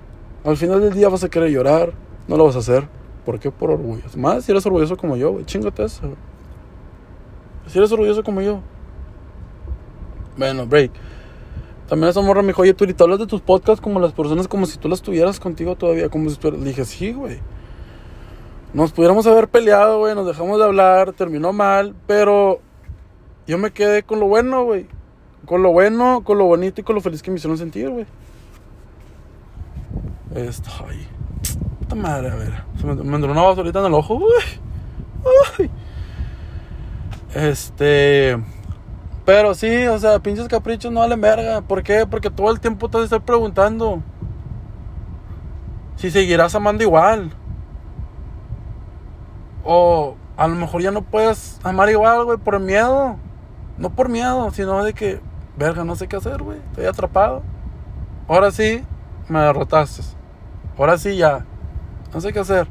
Al 0.43 0.57
final 0.57 0.81
del 0.81 0.93
día 0.93 1.09
vas 1.09 1.23
a 1.23 1.29
querer 1.29 1.49
llorar. 1.49 1.93
No 2.27 2.37
lo 2.37 2.45
vas 2.45 2.55
a 2.55 2.59
hacer. 2.59 2.87
¿Por 3.25 3.39
qué? 3.39 3.49
Por 3.51 3.71
orgullo. 3.71 4.03
Más 4.15 4.45
si 4.45 4.51
eres 4.51 4.65
orgulloso 4.65 4.95
como 4.95 5.17
yo, 5.17 5.31
güey. 5.31 5.45
Chingate 5.45 5.83
eso. 5.83 6.01
Si 7.67 7.77
eres 7.77 7.91
orgulloso 7.91 8.23
como 8.23 8.41
yo. 8.41 8.61
Bueno, 10.37 10.65
break. 10.67 10.91
También 11.88 12.10
esa 12.10 12.21
morra 12.21 12.41
me 12.41 12.50
dijo, 12.50 12.62
oye, 12.62 12.73
tú 12.73 12.84
ahorita 12.84 13.06
hablas 13.06 13.19
de 13.19 13.28
tus 13.28 13.41
podcasts 13.41 13.82
como 13.82 14.00
las 14.00 14.12
personas, 14.12 14.47
como 14.47 14.65
si 14.65 14.78
tú 14.78 14.89
las 14.89 15.02
tuvieras 15.02 15.39
contigo 15.39 15.76
todavía, 15.76 16.10
como 16.10 16.30
si 16.30 16.36
tú 16.36 16.52
Le 16.52 16.58
dije, 16.58 16.84
sí, 16.84 17.13
güey. 17.13 17.39
Nos 18.73 18.91
pudiéramos 18.91 19.26
haber 19.28 19.47
peleado, 19.47 20.00
güey, 20.00 20.13
nos 20.13 20.28
dejamos 20.28 20.58
de 20.58 20.65
hablar, 20.65 21.13
terminó 21.13 21.54
mal, 21.54 21.95
pero 22.06 22.60
yo 23.47 23.58
me 23.58 23.71
quedé 23.71 24.04
con 24.04 24.19
lo 24.19 24.28
bueno, 24.28 24.65
güey. 24.65 24.88
Con 25.45 25.63
lo 25.63 25.71
bueno, 25.71 26.23
con 26.26 26.38
lo 26.38 26.45
bonito 26.45 26.82
y 26.82 26.84
con 26.84 26.95
lo 26.95 27.02
feliz 27.02 27.23
que 27.23 27.32
me 27.32 27.38
hicieron 27.38 27.58
sentir, 27.58 27.89
güey. 27.89 28.06
Esto, 30.36 30.69
ay. 30.89 31.08
Puta 31.80 31.95
madre, 31.95 32.30
a 32.30 32.36
ver. 32.36 32.63
Me, 32.84 32.95
me 32.95 33.15
entró 33.15 33.32
una 33.32 33.43
basurita 33.43 33.80
en 33.80 33.86
el 33.86 33.93
ojo, 33.93 34.19
güey. 34.19 35.69
Este. 37.34 38.38
Pero 39.27 39.53
sí, 39.53 39.85
o 39.87 39.99
sea, 39.99 40.19
pinches 40.19 40.47
caprichos 40.47 40.89
no 40.89 41.01
valen 41.01 41.19
verga. 41.19 41.59
¿Por 41.59 41.83
qué? 41.83 42.07
Porque 42.09 42.29
todo 42.29 42.49
el 42.49 42.61
tiempo 42.61 42.87
te 42.87 42.97
vas 42.97 43.11
a 43.11 43.19
preguntando 43.19 44.01
si 45.97 46.09
seguirás 46.11 46.55
amando 46.55 46.81
igual. 46.81 47.31
O 49.65 50.15
a 50.37 50.47
lo 50.47 50.55
mejor 50.55 50.81
ya 50.81 50.91
no 50.91 51.01
puedes 51.01 51.59
amar 51.63 51.89
igual, 51.89 52.23
güey, 52.23 52.37
por 52.37 52.57
miedo. 52.61 53.17
No 53.77 53.89
por 53.89 54.07
miedo, 54.07 54.49
sino 54.51 54.81
de 54.85 54.93
que, 54.93 55.19
verga, 55.57 55.83
no 55.83 55.97
sé 55.97 56.07
qué 56.07 56.15
hacer, 56.15 56.41
güey. 56.41 56.59
Estoy 56.69 56.85
atrapado. 56.85 57.43
Ahora 58.29 58.49
sí, 58.49 58.81
me 59.27 59.39
derrotaste. 59.39 60.03
Ahora 60.77 60.97
sí 60.97 61.17
ya. 61.17 61.45
No 62.13 62.21
sé 62.21 62.31
qué 62.31 62.39
hacer. 62.39 62.65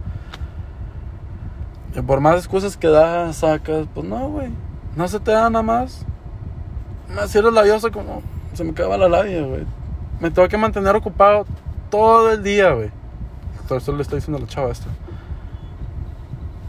Y 1.95 2.01
por 2.01 2.21
más 2.21 2.37
excusas 2.37 2.79
que 2.79 2.89
das, 2.89 3.37
sacas, 3.37 3.87
pues 3.93 4.09
no, 4.09 4.31
güey. 4.31 4.49
No 4.97 5.07
se 5.07 5.21
te 5.21 5.33
da 5.33 5.51
nada 5.51 5.63
más. 5.63 6.07
Me 7.09 7.27
cierro 7.29 7.51
labioso 7.51 7.91
como 7.91 8.23
se 8.55 8.65
me 8.65 8.71
acaba 8.71 8.97
la 8.97 9.09
labia, 9.09 9.43
güey. 9.43 9.65
Me 10.21 10.31
tengo 10.31 10.49
que 10.49 10.57
mantener 10.57 10.97
ocupado 10.97 11.47
todo 11.91 12.33
el 12.33 12.43
día, 12.43 12.73
güey. 12.73 12.91
Esto 13.71 13.93
le 13.93 14.03
estoy 14.03 14.19
diciendo 14.19 14.39
a 14.39 14.41
la 14.41 14.47
chava 14.47 14.71
esto. 14.71 14.89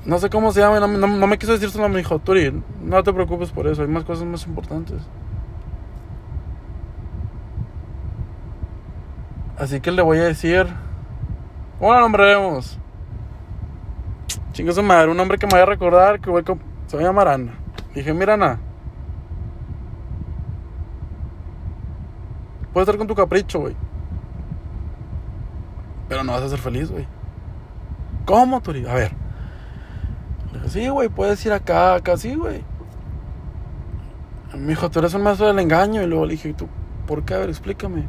No 0.06 0.20
sé 0.20 0.30
cómo 0.30 0.52
se 0.52 0.62
llama, 0.62 0.80
no, 0.80 0.88
no, 0.88 1.28
me 1.28 1.38
quiso 1.38 1.52
decir 1.52 1.70
su 1.70 1.80
nombre. 1.80 1.98
Me 1.98 2.04
dijo, 2.04 2.20
Turi, 2.20 2.64
no 2.82 3.04
te 3.04 3.14
preocupes 3.14 3.52
por 3.52 3.68
eso, 3.68 3.82
hay 3.82 3.88
más 3.88 4.04
cosas 4.04 4.26
más 4.26 4.46
importantes. 4.48 5.02
Así 9.58 9.82
que 9.82 9.92
le 9.92 10.02
voy 10.02 10.20
a 10.20 10.24
decir, 10.24 10.68
¿cómo 11.80 11.94
la 11.94 12.00
nombraremos? 12.00 12.78
Chinga 14.54 14.72
su 14.72 14.84
madre, 14.84 15.10
un 15.12 15.18
nombre 15.18 15.38
que 15.38 15.46
me 15.48 15.54
vaya 15.54 15.64
a 15.64 15.68
recordar 15.68 16.20
que 16.20 16.30
voy 16.30 16.44
con... 16.44 16.60
se 16.88 16.98
llama 16.98 17.24
Ana. 17.24 17.54
Dije, 17.94 18.14
mira 18.14 18.36
Ana, 18.36 18.60
puedes 22.78 22.90
estar 22.90 23.00
con 23.00 23.08
tu 23.08 23.16
capricho, 23.16 23.62
güey. 23.62 23.76
Pero 26.08 26.24
no 26.24 26.34
vas 26.34 26.44
a 26.44 26.50
ser 26.50 26.60
feliz, 26.60 26.92
güey. 26.92 27.08
¿Cómo, 28.24 28.62
Turi? 28.62 28.86
A 28.86 28.94
ver. 28.94 29.14
Sí, 30.68 30.88
güey, 30.88 31.10
puedes 31.10 31.44
ir 31.48 31.54
acá, 31.54 31.96
acá, 31.96 32.18
sí, 32.18 32.36
güey. 32.36 32.64
Me 34.54 34.68
dijo, 34.68 34.92
tú 34.92 35.00
eres 35.00 35.16
un 35.16 35.24
maestro 35.24 35.48
del 35.48 35.58
engaño. 35.58 36.04
Y 36.04 36.06
luego 36.06 36.28
le 36.28 36.34
dije, 36.34 36.54
¿tú 36.54 36.68
por 37.08 37.26
qué? 37.26 37.34
A 37.34 37.40
ver, 37.40 37.50
explícame. 37.50 38.04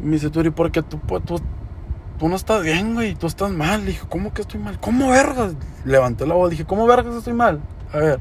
Me 0.00 0.12
dice, 0.12 0.30
tú, 0.30 0.40
¿y 0.40 0.48
por 0.48 0.72
qué 0.72 0.82
tú, 0.82 0.98
tú, 1.26 1.38
tú 2.18 2.28
no 2.30 2.36
estás 2.36 2.62
bien, 2.62 2.94
güey? 2.94 3.14
Tú 3.14 3.26
estás 3.26 3.50
mal. 3.50 3.80
Le 3.80 3.88
dije, 3.88 4.06
¿cómo 4.08 4.32
que 4.32 4.40
estoy 4.40 4.58
mal? 4.58 4.80
¿Cómo 4.80 5.10
vergas? 5.10 5.54
Levanté 5.84 6.26
la 6.26 6.32
voz, 6.32 6.48
dije, 6.48 6.64
¿cómo 6.64 6.86
vergas 6.86 7.14
estoy 7.14 7.34
mal? 7.34 7.60
A 7.92 7.98
ver. 7.98 8.20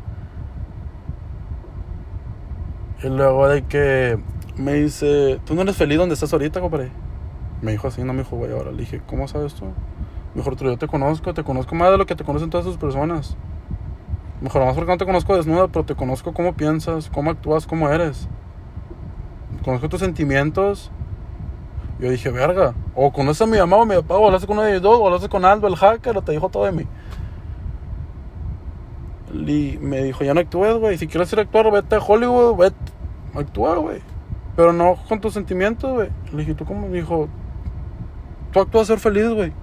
Y 3.08 3.10
luego 3.10 3.48
de 3.48 3.62
que 3.62 4.20
me 4.58 4.74
dice, 4.74 5.40
¿tú 5.46 5.56
no 5.56 5.62
eres 5.62 5.78
feliz 5.78 5.98
donde 5.98 6.14
estás 6.14 6.34
ahorita, 6.34 6.60
compadre? 6.60 6.92
Me 7.62 7.72
dijo 7.72 7.88
así, 7.88 8.04
no 8.04 8.12
me 8.12 8.24
dijo, 8.24 8.36
güey, 8.36 8.52
ahora. 8.52 8.72
Le 8.72 8.80
dije, 8.80 9.02
¿cómo 9.08 9.30
sabes 9.30 9.54
tú? 9.54 9.64
Mejor 10.36 10.58
tú, 10.58 10.66
yo 10.66 10.78
te 10.78 10.88
conozco, 10.88 11.34
te 11.34 11.42
conozco 11.42 11.74
más 11.74 11.90
de 11.90 11.98
lo 11.98 12.06
que 12.06 12.16
te 12.16 12.26
conocen 12.26 12.50
todas 12.50 12.66
esas 12.66 12.78
personas. 12.78 13.38
Mejor 14.42 14.66
más 14.66 14.76
porque 14.76 14.92
no 14.92 14.98
te 14.98 15.06
conozco 15.06 15.38
desnuda, 15.38 15.70
pero 15.70 15.86
te 15.86 15.96
conozco 15.96 16.34
cómo 16.34 16.54
piensas, 16.54 17.10
cómo 17.10 17.32
actúas, 17.32 17.66
cómo 17.66 17.90
eres. 17.90 18.28
Conozco 19.64 19.88
tus 19.88 20.02
sentimientos. 20.02 20.92
Yo 22.00 22.10
dije, 22.10 22.30
verga. 22.30 22.74
O 22.94 23.14
conoces 23.14 23.42
a 23.42 23.46
mi 23.46 23.58
mamá 23.58 23.78
o 23.78 23.86
mi 23.86 23.96
papá, 23.96 24.18
o 24.18 24.26
hablaste 24.26 24.48
con 24.48 24.58
uno 24.58 24.66
de 24.66 24.72
ellos 24.72 24.82
dos, 24.82 25.00
o 25.00 25.06
hablaste 25.06 25.30
con 25.30 25.46
Aldo, 25.46 25.68
el 25.68 25.78
hacker, 25.78 26.18
o 26.18 26.22
te 26.22 26.34
dijo 26.34 26.50
todo 26.50 26.66
de 26.66 26.74
mí. 26.74 26.86
Y 29.34 29.78
me 29.80 30.04
dijo, 30.04 30.26
ya 30.26 30.34
no 30.34 30.42
actúes, 30.42 30.78
güey. 30.78 30.98
Si 30.98 31.08
quieres 31.08 31.32
ir 31.32 31.40
a 31.40 31.44
actuar, 31.44 31.72
vete 31.72 31.96
a 31.96 32.00
Hollywood, 32.00 32.58
vete. 32.58 32.97
Actúa, 33.38 33.76
güey. 33.76 34.02
Pero 34.56 34.74
no 34.74 34.98
con 35.08 35.22
tus 35.22 35.34
sentimientos, 35.34 35.94
güey. 35.94 36.10
Le 36.32 36.38
dije, 36.38 36.56
¿tú 36.56 36.66
cómo? 36.66 36.88
Me 36.88 36.98
dijo, 36.98 37.30
tú 38.52 38.60
actúas 38.60 38.90
a 38.90 38.94
ser 38.94 39.00
feliz, 39.00 39.30
güey 39.30 39.54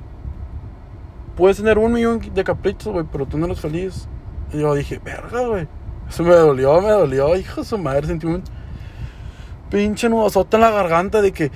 puedes 1.37 1.57
tener 1.57 1.79
un 1.79 1.93
millón 1.93 2.21
de 2.33 2.45
caprichos, 2.45 2.93
güey, 2.93 3.07
pero 3.11 3.27
tú 3.27 3.39
no 3.39 3.47
eres 3.47 3.61
feliz. 3.61 4.09
Y 4.53 4.61
yo 4.61 4.75
dije, 4.75 5.01
verga, 5.03 5.47
güey. 5.47 5.67
Eso 6.09 6.23
me 6.23 6.35
dolió, 6.35 6.81
me 6.81 6.91
dolió, 6.91 7.35
hijo 7.37 7.63
de 7.63 7.67
su 7.67 7.79
madre, 7.79 8.07
sentí 8.07 8.27
un 8.27 8.43
pinche 9.71 10.09
nudosote 10.09 10.57
en 10.57 10.61
la 10.63 10.71
garganta 10.71 11.23
de 11.23 11.33
que. 11.33 11.51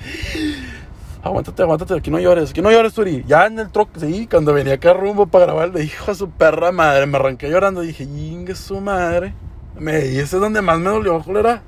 Aguántate, 1.21 1.61
aguántate, 1.61 1.93
aquí 1.95 2.09
no 2.09 2.19
llores, 2.19 2.51
aquí 2.51 2.61
no 2.61 2.71
llores, 2.71 2.93
Turi. 2.93 3.23
Ya 3.27 3.45
en 3.45 3.59
el 3.59 3.69
troque, 3.69 3.99
sí, 3.99 4.27
cuando 4.29 4.53
venía 4.53 4.75
acá 4.75 4.93
rumbo 4.93 5.27
para 5.27 5.45
grabar, 5.45 5.69
le 5.69 5.81
dijo 5.81 6.11
a 6.11 6.15
su 6.15 6.29
perra 6.29 6.71
madre, 6.71 7.05
me 7.05 7.17
arranqué 7.17 7.49
llorando. 7.49 7.81
Dije, 7.81 8.07
yingue 8.07 8.55
su 8.55 8.79
madre. 8.79 9.33
Me, 9.77 10.07
y 10.07 10.17
ese 10.17 10.37
es 10.37 10.41
donde 10.41 10.61
más 10.61 10.79
me 10.79 10.89
dolió, 10.89 11.23
era 11.37 11.61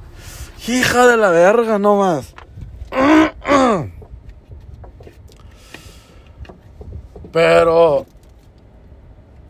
Hija 0.68 1.08
de 1.08 1.18
la 1.18 1.30
verga, 1.32 1.80
no 1.80 1.98
más. 1.98 2.36
Pero, 7.32 8.06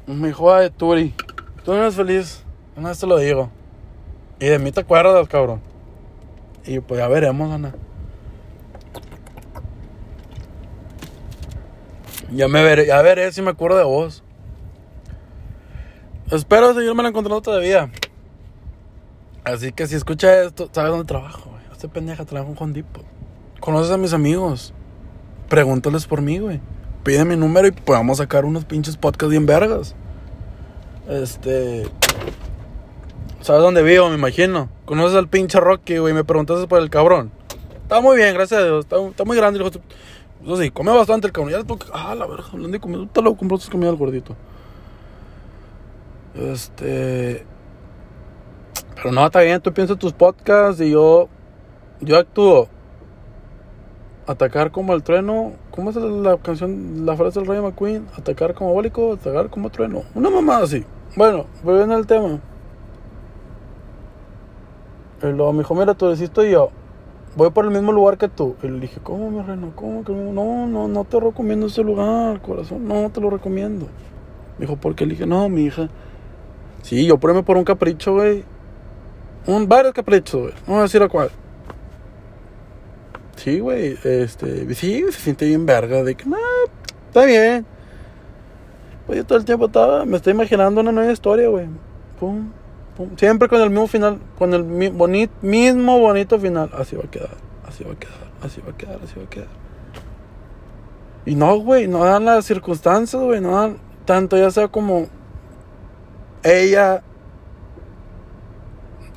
mi 0.08 0.30
hijo 0.30 0.54
de 0.54 0.69
Turi, 0.69 1.13
tú 1.65 1.74
no 1.74 1.82
eres 1.82 1.95
feliz, 1.95 2.43
una 2.78 2.89
vez 2.89 3.00
te 3.00 3.08
lo 3.08 3.17
digo. 3.17 3.50
Y 4.39 4.45
de 4.45 4.60
mí 4.60 4.71
te 4.71 4.82
acuerdas, 4.82 5.28
cabrón. 5.28 5.62
Y 6.65 6.80
pues 6.80 7.00
ya 7.00 7.08
veremos, 7.08 7.52
Ana. 7.52 7.74
Ya 12.32 12.47
me 12.47 12.63
veré, 12.63 12.86
ya 12.88 13.02
veré 13.02 13.32
si 13.34 13.41
me 13.41 13.50
acuerdo 13.50 13.78
de 13.78 13.84
vos. 13.84 14.24
Espero 16.32 16.74
seguirme 16.74 17.06
encontrando 17.06 17.41
todavía. 17.41 17.91
Así 19.43 19.71
que 19.71 19.88
si 19.88 19.95
escucha 19.95 20.43
esto, 20.43 20.69
sabes 20.71 20.91
dónde 20.91 21.06
trabajo, 21.06 21.49
güey. 21.49 21.63
Este 21.71 21.88
pendeja 21.88 22.25
trabaja 22.25 22.51
en 22.51 22.56
Juan 22.56 22.73
Dipo. 22.73 23.01
Conoces 23.60 23.91
a 23.91 23.97
mis 23.97 24.13
amigos. 24.13 24.73
Pregúntales 25.49 26.06
por 26.06 26.21
mí, 26.21 26.38
güey. 26.38 26.60
Pide 27.04 27.25
mi 27.25 27.36
número 27.36 27.67
y 27.67 27.71
podamos 27.71 28.19
sacar 28.19 28.45
unos 28.45 28.65
pinches 28.65 28.97
podcasts 28.97 29.32
bien 29.32 29.47
vergas. 29.47 29.95
Este. 31.10 31.88
¿Sabes 33.41 33.63
dónde 33.63 33.82
vivo? 33.82 34.10
Me 34.10 34.15
imagino. 34.15 34.69
¿Conoces 34.86 35.17
al 35.17 35.27
pinche 35.27 35.60
Rocky, 35.60 35.97
güey? 35.97 36.13
Me 36.13 36.23
preguntaste 36.23 36.67
por 36.67 36.80
el 36.80 36.91
cabrón. 36.91 37.32
Está 37.82 37.99
muy 37.99 38.17
bien, 38.17 38.36
gracias 38.36 38.62
a 38.62 38.63
Dios. 38.63 38.86
Está, 38.86 39.23
muy 39.25 39.36
grande. 39.36 39.60
Eso 39.60 40.58
sí, 40.58 40.69
come 40.69 40.91
bastante 40.91 41.25
el 41.27 41.34
cabrón. 41.34 41.51
Ya 41.51 41.63
tú, 41.63 41.80
ah, 41.91 42.13
la 42.13 42.27
verga, 42.27 42.45
hablando 42.54 42.69
de 42.69 42.80
comida. 42.80 42.99
Tú 42.99 43.08
te 43.08 43.21
lo 43.23 43.36
compraste 43.36 43.71
comida 43.71 43.89
al 43.89 43.95
gordito. 43.95 44.36
Este. 46.36 47.45
Pero 49.01 49.15
no, 49.15 49.25
está 49.25 49.41
bien, 49.41 49.59
tú 49.59 49.73
piensas 49.73 49.97
tus 49.97 50.13
podcasts 50.13 50.79
y 50.79 50.91
yo. 50.91 51.27
Yo 52.01 52.17
actúo. 52.17 52.67
Atacar 54.27 54.71
como 54.71 54.93
el 54.93 55.01
trueno. 55.01 55.53
¿Cómo 55.71 55.89
es 55.89 55.95
la 55.95 56.37
canción, 56.37 57.05
la 57.05 57.15
frase 57.15 57.39
del 57.39 57.47
Rey 57.47 57.61
McQueen? 57.61 58.07
Atacar 58.15 58.53
como 58.53 58.73
bólico, 58.73 59.13
atacar 59.13 59.49
como 59.49 59.71
trueno. 59.71 60.03
Una 60.13 60.29
mamada 60.29 60.65
así. 60.65 60.85
Bueno, 61.15 61.45
en 61.65 61.91
el 61.91 62.05
tema. 62.05 62.39
Y 65.23 65.27
luego 65.27 65.51
me 65.51 65.59
dijo, 65.59 65.73
mira, 65.73 65.95
tú 65.95 66.07
decís 66.07 66.31
y 66.37 66.51
yo. 66.51 66.69
Voy 67.35 67.49
por 67.49 67.65
el 67.65 67.71
mismo 67.71 67.91
lugar 67.91 68.19
que 68.19 68.27
tú. 68.27 68.55
Y 68.61 68.67
le 68.67 68.81
dije, 68.81 68.99
¿cómo, 69.01 69.31
mi 69.31 69.41
reino? 69.41 69.71
¿Cómo 69.75 70.03
que 70.03 70.13
no? 70.13 70.67
No, 70.67 70.87
no 70.87 71.03
te 71.05 71.19
recomiendo 71.19 71.65
ese 71.65 71.81
lugar, 71.81 72.39
corazón. 72.41 72.87
No, 72.87 73.09
te 73.09 73.19
lo 73.19 73.31
recomiendo. 73.31 73.87
Me 74.59 74.67
dijo, 74.67 74.75
¿por 74.75 74.93
qué? 74.93 75.05
Le 75.07 75.13
dije, 75.13 75.25
no, 75.25 75.49
mi 75.49 75.63
hija. 75.63 75.89
Sí, 76.83 77.05
yo 77.07 77.17
pruebe 77.17 77.41
por 77.41 77.57
un 77.57 77.63
capricho, 77.63 78.13
güey. 78.13 78.43
Un, 79.47 79.67
varios 79.67 79.93
caprichos, 79.93 80.41
güey. 80.41 80.54
No 80.67 80.80
a 80.80 80.82
decir 80.84 81.01
a 81.01 81.10
cuál. 81.10 81.32
Sí, 83.36 83.60
güey. 83.60 83.97
Este, 84.04 84.73
sí, 84.75 85.04
se 85.12 85.19
siente 85.19 85.45
bien 85.45 85.65
verga. 85.65 86.04
De 86.04 86.15
que, 86.15 86.25
no, 86.25 86.38
está 87.08 87.25
bien. 87.25 87.65
Pues 89.06 89.17
yo 89.17 89.25
todo 89.25 89.38
el 89.38 89.45
tiempo 89.45 89.65
estaba, 89.65 90.06
me 90.06 90.17
estoy 90.17 90.34
imaginando 90.34 90.82
una 90.82 90.91
nueva 90.91 91.12
historia, 91.12 91.47
güey. 91.49 91.67
Pum, 92.19 92.51
Siempre 93.17 93.47
con 93.47 93.62
el 93.62 93.69
mismo 93.69 93.88
final, 93.88 94.19
con 94.38 94.54
el 94.54 94.63
mismo 94.63 95.99
bonito 95.99 96.39
final. 96.39 96.69
Así 96.73 96.95
va 96.95 97.04
a 97.06 97.10
quedar, 97.10 97.36
así 97.67 97.84
va 97.84 97.93
a 97.93 97.95
quedar, 97.95 98.15
así 98.43 98.62
va 98.62 98.71
a 98.71 98.77
quedar, 98.77 98.99
así 99.04 99.13
va 99.17 99.25
a 99.25 99.30
quedar. 99.30 99.47
Y 101.25 101.36
no, 101.36 101.58
güey, 101.58 101.88
no 101.88 102.04
dan 102.04 102.25
las 102.25 102.45
circunstancias, 102.45 103.21
güey, 103.21 103.41
no 103.41 103.56
dan 103.56 103.77
tanto 104.06 104.38
ya 104.38 104.51
sea 104.51 104.67
como 104.67 105.08
ella 106.43 107.04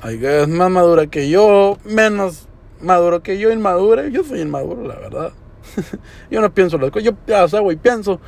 es 0.03 0.47
más 0.47 0.69
madura 0.69 1.07
que 1.07 1.29
yo, 1.29 1.77
menos 1.83 2.47
maduro 2.81 3.23
que 3.23 3.37
yo, 3.37 3.51
inmadura. 3.51 4.07
Yo 4.07 4.23
soy 4.23 4.41
inmaduro, 4.41 4.87
la 4.87 4.95
verdad. 4.95 5.31
yo 6.31 6.41
no 6.41 6.53
pienso 6.53 6.77
las 6.77 6.91
cosas. 6.91 7.05
Yo, 7.05 7.11
ya, 7.27 7.43
o 7.43 7.47
sea, 7.47 7.59
güey, 7.59 7.77
pienso. 7.77 8.19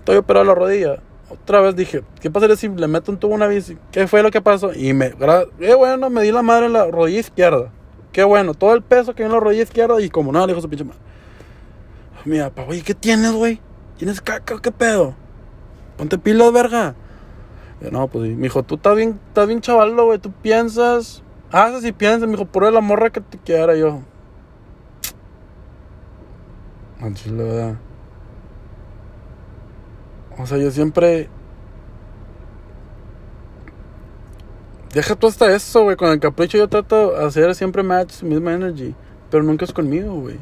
Estoy 0.00 0.16
operado 0.16 0.44
la 0.44 0.54
rodilla 0.54 1.00
otra 1.30 1.60
vez 1.60 1.76
dije, 1.76 2.02
¿qué 2.20 2.30
pasaría 2.30 2.56
si 2.56 2.68
le 2.68 2.86
meto 2.88 3.12
un 3.12 3.18
tubo 3.18 3.34
una 3.34 3.46
bici? 3.46 3.76
¿Qué 3.92 4.06
fue 4.06 4.22
lo 4.22 4.30
que 4.30 4.40
pasó? 4.40 4.72
Y 4.72 4.94
me, 4.94 5.12
qué 5.58 5.74
bueno, 5.74 6.08
me 6.10 6.22
di 6.22 6.32
la 6.32 6.42
madre 6.42 6.66
en 6.66 6.72
la 6.72 6.86
rodilla 6.86 7.20
izquierda. 7.20 7.70
Qué 8.12 8.24
bueno, 8.24 8.54
todo 8.54 8.74
el 8.74 8.82
peso 8.82 9.14
que 9.14 9.24
en 9.24 9.32
la 9.32 9.40
rodilla 9.40 9.62
izquierda 9.62 10.00
y 10.00 10.08
como 10.08 10.32
nada, 10.32 10.46
le 10.46 10.52
dijo 10.52 10.62
su 10.62 10.68
pinche 10.68 10.84
madre. 10.84 11.00
Mira, 12.24 12.50
pa, 12.50 12.64
güey, 12.64 12.80
¿qué 12.82 12.94
tienes, 12.94 13.32
güey? 13.32 13.60
¿Tienes 13.98 14.20
caca? 14.20 14.58
¿Qué 14.60 14.72
pedo? 14.72 15.14
Ponte 15.96 16.16
pilas, 16.16 16.52
verga. 16.52 16.94
Y 17.80 17.90
no, 17.90 18.08
pues, 18.08 18.36
dijo, 18.38 18.62
tú 18.62 18.74
estás 18.76 18.96
bien, 18.96 19.20
estás 19.28 19.46
bien 19.46 19.60
chavaldo, 19.60 20.06
güey, 20.06 20.18
tú 20.18 20.32
piensas. 20.32 21.22
Haces 21.50 21.84
y 21.84 21.92
piensas, 21.92 22.28
me 22.28 22.36
dijo, 22.36 22.44
por 22.44 22.70
la 22.72 22.80
morra 22.80 23.10
que 23.10 23.20
te 23.20 23.38
quiera 23.38 23.74
yo. 23.74 24.00
La 27.00 27.08
verdad. 27.44 27.76
O 30.38 30.46
sea, 30.46 30.58
yo 30.58 30.70
siempre. 30.70 31.28
Deja 34.92 35.14
tú 35.14 35.28
hasta 35.28 35.54
eso, 35.54 35.82
güey. 35.84 35.96
Con 35.96 36.10
el 36.10 36.18
capricho 36.18 36.58
yo 36.58 36.68
trato 36.68 37.12
de 37.12 37.24
hacer 37.24 37.54
siempre 37.54 37.82
match, 37.82 38.22
misma 38.22 38.52
energy. 38.52 38.94
Pero 39.30 39.44
nunca 39.44 39.64
es 39.64 39.72
conmigo, 39.72 40.14
güey. 40.14 40.38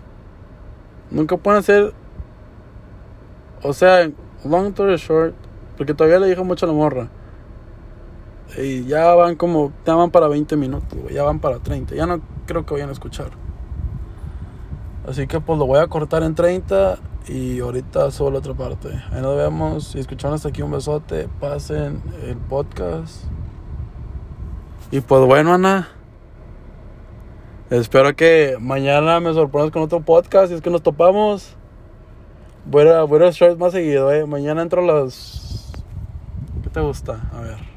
Nunca 1.11 1.37
pueden 1.37 1.61
hacer. 1.61 1.92
O 3.62 3.72
sea, 3.72 4.11
long 4.44 4.68
story 4.68 4.96
short. 4.96 5.35
Porque 5.77 5.92
todavía 5.92 6.20
le 6.20 6.29
dije 6.29 6.42
mucho 6.42 6.64
a 6.64 6.68
la 6.68 6.75
morra. 6.75 7.09
Y 8.56 8.85
ya 8.85 9.14
van 9.14 9.37
como. 9.37 9.72
Ya 9.85 9.94
van 9.94 10.11
para 10.11 10.28
20 10.28 10.56
minutos. 10.56 10.98
Ya 11.11 11.22
van 11.22 11.40
para 11.40 11.59
30. 11.59 11.94
Ya 11.94 12.06
no 12.06 12.20
creo 12.46 12.64
que 12.64 12.74
vayan 12.74 12.88
a 12.88 12.92
escuchar. 12.92 13.30
Así 15.09 15.26
que 15.26 15.40
pues 15.40 15.59
lo 15.59 15.66
voy 15.66 15.78
a 15.78 15.87
cortar 15.87 16.22
en 16.22 16.35
30 16.35 16.98
y 17.28 17.61
ahorita 17.61 18.11
solo 18.11 18.32
la 18.32 18.38
otra 18.38 18.54
parte. 18.54 18.88
Ahí 19.12 19.20
nos 19.20 19.37
vemos. 19.37 19.88
Si 19.88 19.98
escucharon 19.98 20.35
hasta 20.35 20.48
aquí 20.48 20.62
un 20.62 20.70
besote, 20.70 21.28
pasen 21.40 22.02
el 22.24 22.37
podcast. 22.37 23.24
Y 24.90 25.00
pues 25.00 25.24
bueno, 25.24 25.54
Ana. 25.54 25.88
Espero 27.70 28.14
que 28.14 28.56
mañana 28.61 29.18
me 29.18 29.35
sorprendas 29.35 29.72
con 29.72 29.82
otro 29.82 30.00
podcast. 30.00 30.48
Si 30.48 30.54
es 30.54 30.61
que 30.61 30.70
nos 30.70 30.82
topamos. 30.82 31.56
Voy 32.64 32.88
a, 32.88 33.02
voy 33.02 33.20
más 33.59 33.72
seguido, 33.72 34.12
eh. 34.12 34.26
Mañana 34.26 34.62
entro 34.62 34.82
a 34.82 35.02
las. 35.02 35.72
¿Qué 36.62 36.70
te 36.70 36.80
gusta? 36.80 37.28
A 37.32 37.40
ver. 37.40 37.75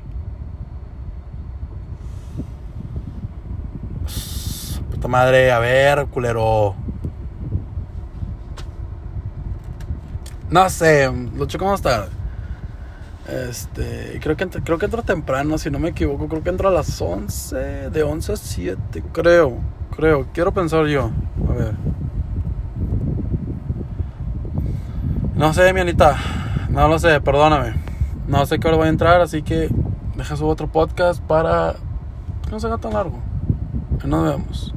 Madre, 5.07 5.51
a 5.51 5.59
ver, 5.59 6.07
culero. 6.07 6.75
No 10.49 10.69
sé, 10.69 11.12
lo 11.35 11.45
checo 11.45 11.65
más 11.65 11.81
tarde. 11.81 12.07
Este, 13.27 14.19
creo 14.21 14.35
que, 14.35 14.47
creo 14.47 14.77
que 14.79 14.85
entra 14.85 15.03
temprano, 15.03 15.57
si 15.57 15.69
no 15.69 15.79
me 15.79 15.89
equivoco. 15.89 16.27
Creo 16.27 16.43
que 16.43 16.49
entra 16.49 16.69
a 16.69 16.71
las 16.71 16.99
11, 16.99 17.89
de 17.91 18.03
11 18.03 18.33
a 18.33 18.35
7, 18.35 19.03
creo. 19.13 19.57
Creo, 19.95 20.27
quiero 20.33 20.51
pensar 20.51 20.85
yo. 20.88 21.12
A 21.47 21.53
ver. 21.53 21.73
No 25.35 25.53
sé, 25.53 25.71
mi 25.73 25.81
Anita. 25.81 26.17
No 26.69 26.88
lo 26.88 26.99
sé, 26.99 27.21
perdóname. 27.21 27.73
No 28.27 28.45
sé 28.45 28.59
qué 28.59 28.67
hora 28.67 28.77
voy 28.77 28.88
a 28.88 28.89
entrar, 28.89 29.21
así 29.21 29.41
que 29.41 29.69
deja 30.15 30.35
su 30.35 30.47
otro 30.47 30.67
podcast 30.67 31.21
para 31.21 31.75
que 32.45 32.51
no 32.51 32.59
se 32.59 32.67
haga 32.67 32.77
tan 32.77 32.93
largo. 32.93 33.19
Nos 34.05 34.23
vemos. 34.23 34.73